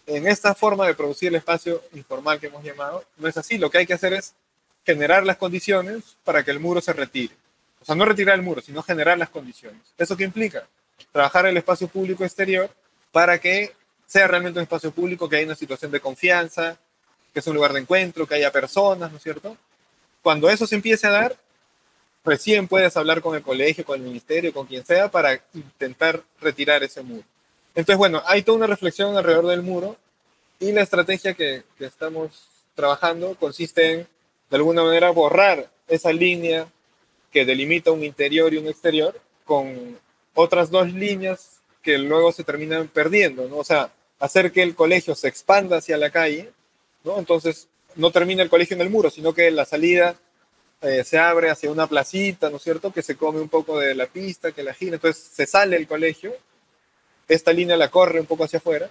[0.09, 3.59] En esta forma de producir el espacio informal que hemos llamado, no es así.
[3.59, 4.33] Lo que hay que hacer es
[4.87, 7.35] generar las condiciones para que el muro se retire.
[7.83, 9.83] O sea, no retirar el muro, sino generar las condiciones.
[9.99, 10.67] ¿Eso qué implica?
[11.13, 12.71] Trabajar el espacio público exterior
[13.13, 13.75] para que
[14.07, 16.79] sea realmente un espacio público, que haya una situación de confianza,
[17.35, 19.59] que es un lugar de encuentro, que haya personas, ¿no es cierto?
[20.23, 21.37] Cuando eso se empiece a dar,
[22.25, 26.83] recién puedes hablar con el colegio, con el ministerio, con quien sea, para intentar retirar
[26.83, 27.25] ese muro.
[27.79, 29.97] Entonces, bueno, hay toda una reflexión alrededor del muro
[30.59, 34.07] y la estrategia que, estamos trabajando consiste en,
[34.51, 36.67] de alguna manera, borrar esa línea
[37.31, 39.15] que delimita un interior y un exterior
[39.45, 39.97] con
[40.35, 43.59] otras dos líneas que luego se terminan perdiendo, ¿no?
[43.59, 46.51] O sea, hacer que el colegio se expanda hacia la calle,
[47.05, 47.17] ¿no?
[47.17, 50.17] Entonces, no termina el colegio en el muro, sino que la salida
[50.83, 52.93] eh, se abre hacia una placita, ¿no es cierto?
[52.93, 55.87] Que se come un poco de la pista, que la gira, entonces se sale el
[55.87, 56.35] colegio,
[57.29, 58.89] esta línea la corre un poco hacia afuera,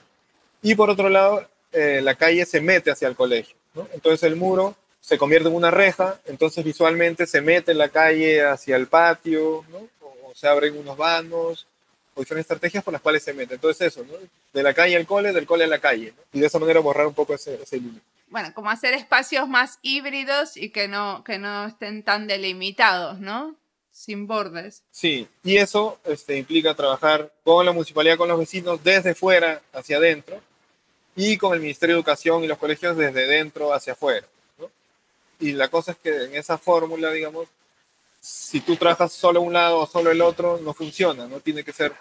[0.62, 3.56] y por otro lado, eh, la calle se mete hacia el colegio.
[3.94, 8.76] Entonces el muro se convierte en una reja, entonces visualmente se mete la calle hacia
[8.76, 9.64] el patio,
[10.02, 11.68] o, se abren unos vanos,
[12.14, 13.56] o diferentes estrategias por las cuales se mete.
[13.56, 14.06] Entonces eso,
[14.54, 17.08] de la calle al cole, del cole a la calle, y de esa manera borrar
[17.08, 18.02] un poco ese, ese límite.
[18.30, 23.56] Bueno, como hacer espacios más híbridos y que no, que no estén tan delimitados, ¿no?
[23.98, 24.84] Sin bordes.
[24.92, 29.98] Sí, y eso este, implica trabajar con la municipalidad, con los vecinos, desde fuera hacia
[29.98, 30.40] adentro,
[31.16, 34.28] y con el Ministerio de Educación y los colegios desde dentro hacia afuera.
[35.40, 37.48] Y la cosa es que en esa fórmula, digamos,
[38.20, 41.74] si tú trabajas solo un lado o solo el otro, no funciona, no tiene que
[41.74, 41.92] ser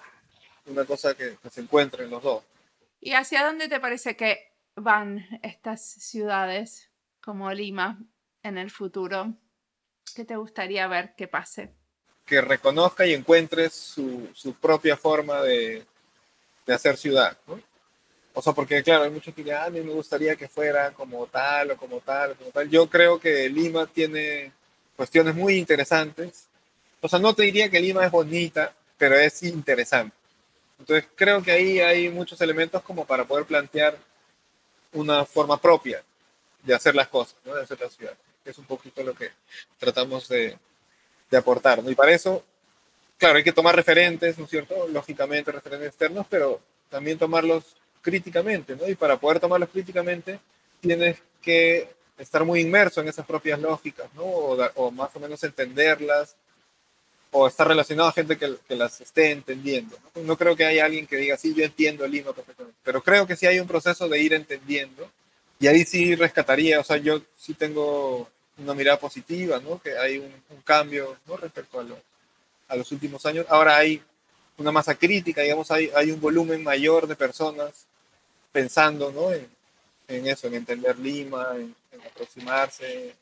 [0.67, 2.45] una cosa que, se encuentre en los dos.
[3.01, 6.91] ¿Y hacia dónde te parece que van estas ciudades
[7.23, 7.99] como Lima
[8.43, 9.33] en el futuro?
[10.15, 11.75] ¿Qué te gustaría ver que pase?
[12.27, 15.85] Que reconozca y encuentre su, su propia forma de,
[16.67, 17.37] de hacer ciudad.
[17.47, 17.61] ¿no?
[18.39, 20.91] O sea, porque claro, hay muchos que dirán, ah, a mí me gustaría que fuera
[20.91, 22.69] como tal o como tal, o como tal.
[22.69, 24.53] Yo creo que Lima tiene
[24.95, 26.47] cuestiones muy interesantes.
[27.01, 30.15] O sea, no te diría que Lima es bonita, pero es interesante.
[30.79, 33.97] Entonces, creo que ahí hay muchos elementos como para poder plantear
[34.93, 36.03] una forma propia
[36.63, 37.55] de hacer las cosas, ¿no?
[37.55, 38.15] de hacer la ciudad.
[38.45, 39.31] Es un poquito lo que
[39.79, 40.59] tratamos de,
[41.31, 41.83] de aportar.
[41.83, 41.91] ¿no?
[41.91, 42.45] Y para eso,
[43.19, 44.89] claro, hay que tomar referentes, ¿no es cierto?
[44.89, 48.89] Lógicamente, referentes externos, pero también tomarlos críticamente, ¿no?
[48.89, 50.39] Y para poder tomarlos críticamente,
[50.81, 54.23] tienes que estar muy inmerso en esas propias lógicas, ¿no?
[54.23, 56.37] O, más o menos entenderlas,
[57.33, 59.99] o estar relacionado a gente que, las esté entendiendo.
[60.15, 60.23] ¿no?
[60.23, 60.37] ¿no?
[60.37, 63.37] creo que haya alguien que diga, sí, yo entiendo el Lima perfectamente, pero creo que
[63.37, 65.11] sí hay un proceso de ir entendiendo,
[65.59, 69.81] y ahí sí rescataría, o sea, yo sí tengo una mirada positiva, ¿no?
[69.81, 70.33] Que hay un,
[70.65, 71.37] cambio, ¿no?
[71.37, 71.85] Respecto a,
[72.69, 73.47] a los últimos años.
[73.49, 74.03] Ahora hay
[74.59, 77.87] una masa crítica, digamos, hay, hay un volumen mayor de personas
[78.53, 79.33] pensando ¿no?
[79.33, 79.47] en,
[80.09, 81.75] en, eso, en entender Lima, en,
[82.07, 83.15] aproximarse.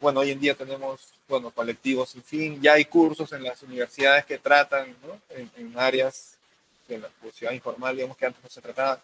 [0.00, 4.24] Bueno, hoy en día tenemos bueno, colectivos sin fin, ya hay cursos en las universidades
[4.24, 5.20] que tratan ¿no?
[5.30, 6.34] en, áreas
[6.88, 9.00] de la ciudad informal, digamos que antes no se trataba.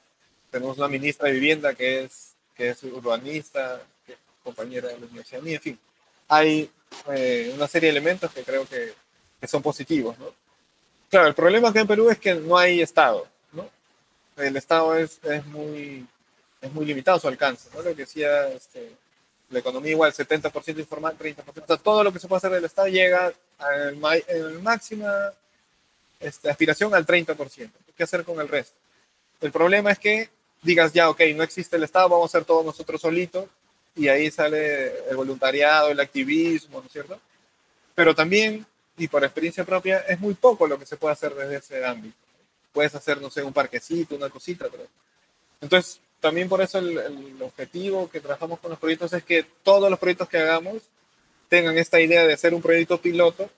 [0.50, 5.42] Tenemos una ministra de vivienda que es, que es urbanista, que compañera de la universidad,
[5.44, 5.78] y en fin,
[6.28, 6.70] hay
[7.12, 8.94] eh, una serie de elementos que creo que,
[9.40, 10.18] que son positivos.
[10.18, 10.26] ¿no?
[11.10, 13.26] Claro, el problema acá en Perú es que no hay Estado
[14.36, 16.06] el Estado es, es, muy,
[16.60, 17.82] es muy limitado su alcance, ¿no?
[17.82, 18.92] Lo que decía este,
[19.50, 22.64] la economía igual, 70% informal, 30%, o sea, todo lo que se puede hacer del
[22.64, 23.32] Estado llega
[23.76, 25.32] en máxima
[26.20, 27.70] este, aspiración al 30%.
[27.96, 28.76] ¿Qué hacer con el resto?
[29.40, 30.30] El problema es que
[30.62, 33.46] digas ya, ok, no existe el Estado, vamos a hacer todos nosotros solitos,
[33.94, 37.20] y ahí sale el voluntariado, el activismo, ¿no es cierto?
[37.94, 38.66] Pero también,
[38.96, 42.22] y por experiencia propia, es muy poco lo que se puede hacer desde ese ámbito
[42.72, 44.86] puedes hacer, no sé, un parquecito, una cosita, pero...
[45.60, 49.98] Entonces, también por eso el, objetivo que trabajamos con los proyectos es que todos los
[49.98, 50.82] proyectos que hagamos
[51.48, 53.48] tengan esta idea de hacer un proyecto piloto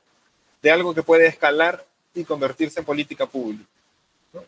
[0.60, 3.64] de algo que puede escalar y convertirse en política pública.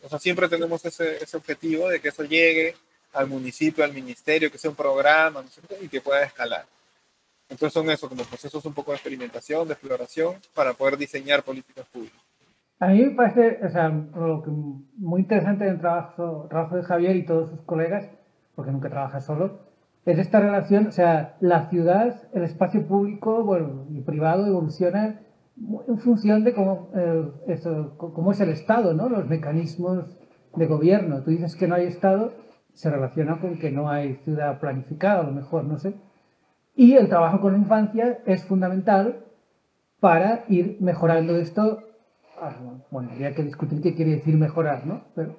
[0.03, 2.75] O sea, siempre tenemos ese, ese, objetivo de que eso llegue
[3.13, 5.43] al municipio, al ministerio, que sea un programa
[5.81, 6.65] y que pueda escalar.
[7.49, 11.85] Entonces son eso, como procesos un poco de experimentación, de exploración, para poder diseñar políticas
[11.87, 12.19] públicas.
[12.79, 17.49] A mí me parece o sea, muy interesante del trabajo, trabajo de Javier y todos
[17.49, 18.07] sus colegas,
[18.55, 19.67] porque nunca trabaja solo,
[20.05, 25.19] es esta relación, o sea, la ciudad, el espacio público y privado evoluciona
[25.87, 29.09] en función de cómo, eh, eso, cómo es el Estado, ¿no?
[29.09, 30.05] los mecanismos
[30.55, 31.23] de gobierno.
[31.23, 32.31] Tú dices que no hay Estado,
[32.77, 35.93] se relaciona con que no hay ciudad planificada, a lo mejor, no sé.
[36.75, 39.25] Y el trabajo con la infancia es fundamental
[39.99, 41.79] para ir mejorando esto
[42.39, 42.53] Ah,
[42.91, 45.01] bueno, habría que discutir qué quiere decir mejorar, ¿no?
[45.15, 45.35] Pero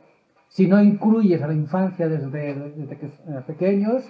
[0.48, 4.04] si no incluyes a la infancia desde, desde que son pequeños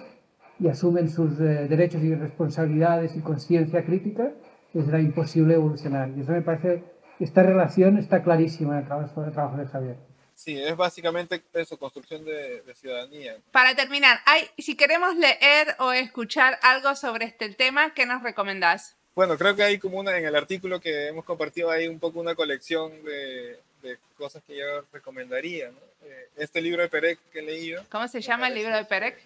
[0.59, 4.31] y asumen sus eh, derechos y responsabilidades y conciencia crítica,
[4.73, 6.09] será imposible evolucionar.
[6.17, 6.83] Y eso me parece,
[7.19, 10.08] esta relación está clarísima en el trabajo, el trabajo de Javier.
[10.39, 13.35] Sí, es básicamente eso, construcción de, de, ciudadanía.
[13.51, 18.95] Para terminar, hay, si queremos leer o escuchar algo sobre este tema, ¿qué nos recomendás?
[19.15, 22.21] Bueno, creo que hay como una en el artículo que hemos compartido ahí un poco
[22.21, 25.71] una colección de, de cosas que yo recomendaría.
[26.03, 27.83] Eh, este libro de Perec que he leído.
[27.91, 29.19] ¿Cómo se llama el libro de Perec?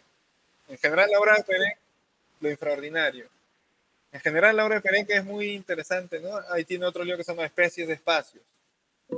[0.68, 1.78] En general, la obra de Perec,
[2.40, 3.28] Lo Infraordinario.
[4.12, 6.40] En general, la obra de Perec es muy interesante, ¿no?
[6.50, 8.44] Ahí tiene otro libro que se llama Especies de Espacios,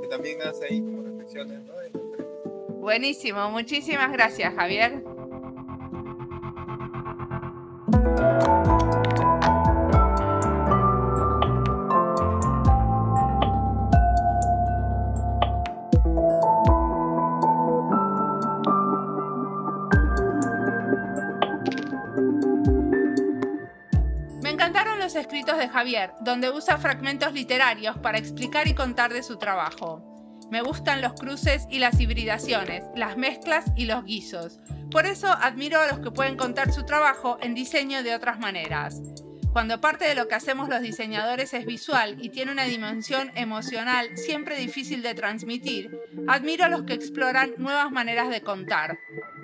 [0.00, 1.74] que también hace ahí como reflexiones, ¿no?
[2.80, 5.02] Buenísimo, muchísimas gracias, Javier.
[25.76, 30.02] Javier, donde usa fragmentos literarios para explicar y contar de su trabajo.
[30.50, 34.58] Me gustan los cruces y las hibridaciones, las mezclas y los guisos.
[34.90, 39.02] Por eso admiro a los que pueden contar su trabajo en diseño de otras maneras.
[39.52, 44.16] Cuando parte de lo que hacemos los diseñadores es visual y tiene una dimensión emocional
[44.16, 45.90] siempre difícil de transmitir,
[46.26, 48.98] admiro a los que exploran nuevas maneras de contar.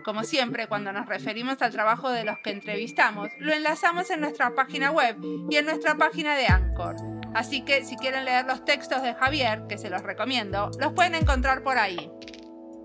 [0.04, 4.54] Como siempre, cuando nos referimos al trabajo de los que entrevistamos, lo enlazamos en nuestra
[4.54, 5.16] página web
[5.50, 6.96] y en nuestra página de Anchor.
[7.34, 11.14] Así que si quieren leer los textos de Javier, que se los recomiendo, los pueden
[11.14, 12.10] encontrar por ahí.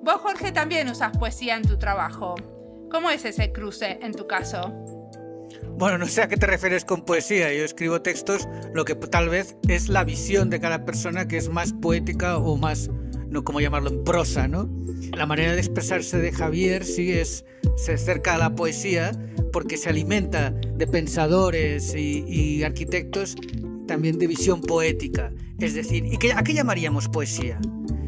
[0.04, 2.36] Vos, Jorge, también usas poesía en tu trabajo.
[2.92, 4.72] ¿Cómo es ese cruce en tu caso?
[5.78, 7.54] Bueno, no sé a qué te refieres con poesía.
[7.54, 11.50] Yo escribo textos, lo que tal vez es la visión de cada persona que es
[11.50, 12.90] más poética o más,
[13.30, 14.70] no como llamarlo, en prosa, ¿no?
[15.16, 19.12] La manera de expresarse de Javier sí es, se acerca a la poesía
[19.52, 23.36] porque se alimenta de pensadores y, arquitectos
[23.88, 25.32] también de visión poética.
[25.60, 27.60] Es decir, ¿y qué, a qué llamaríamos poesía?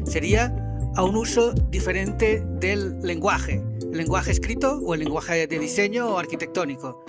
[0.04, 0.54] Sería
[0.96, 3.62] a un uso diferente del lenguaje,
[3.92, 7.04] lenguaje escrito o el lenguaje de diseño o arquitectónico.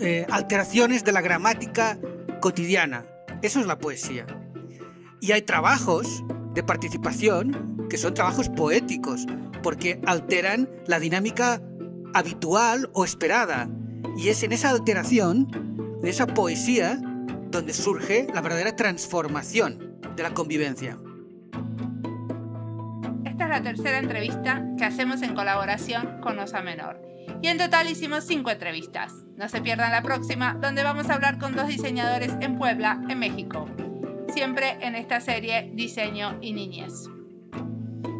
[0.00, 1.98] Eh, alteraciones de la gramática
[2.40, 3.04] cotidiana.
[3.42, 4.26] Eso es la poesía.
[5.20, 6.24] Y hay trabajos
[6.56, 9.26] de participación que son trabajos poéticos,
[9.62, 11.60] porque alteran la dinámica
[12.14, 13.68] habitual o esperada.
[14.16, 15.46] Y es en esa alteración,
[16.02, 16.98] de esa poesía,
[17.50, 20.98] donde surge la verdadera transformación de la convivencia.
[23.24, 27.02] Esta es la tercera entrevista que hacemos en colaboración con Osa Menor
[27.42, 29.12] y en total hicimos 5 entrevistas.
[29.36, 33.18] No se pierdan la próxima, donde vamos a hablar con dos diseñadores en Puebla, en
[33.18, 33.68] México.
[34.36, 37.08] Siempre en esta serie Diseño y Niñez.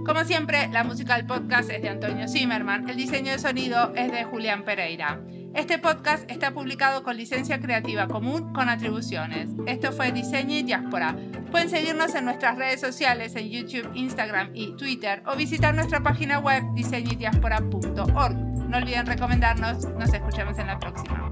[0.07, 4.11] Como siempre, la música del podcast es de Antonio Zimmerman, el diseño de sonido es
[4.11, 5.21] de Julián Pereira.
[5.55, 9.51] Este podcast está publicado con licencia creativa común con atribuciones.
[9.67, 11.15] Esto fue Diseño y Diáspora.
[11.51, 16.39] Pueden seguirnos en nuestras redes sociales en YouTube, Instagram y Twitter o visitar nuestra página
[16.39, 18.37] web diseñoydiaspora.org.
[18.71, 19.85] No olviden recomendarnos.
[19.99, 21.31] Nos escuchamos en la próxima.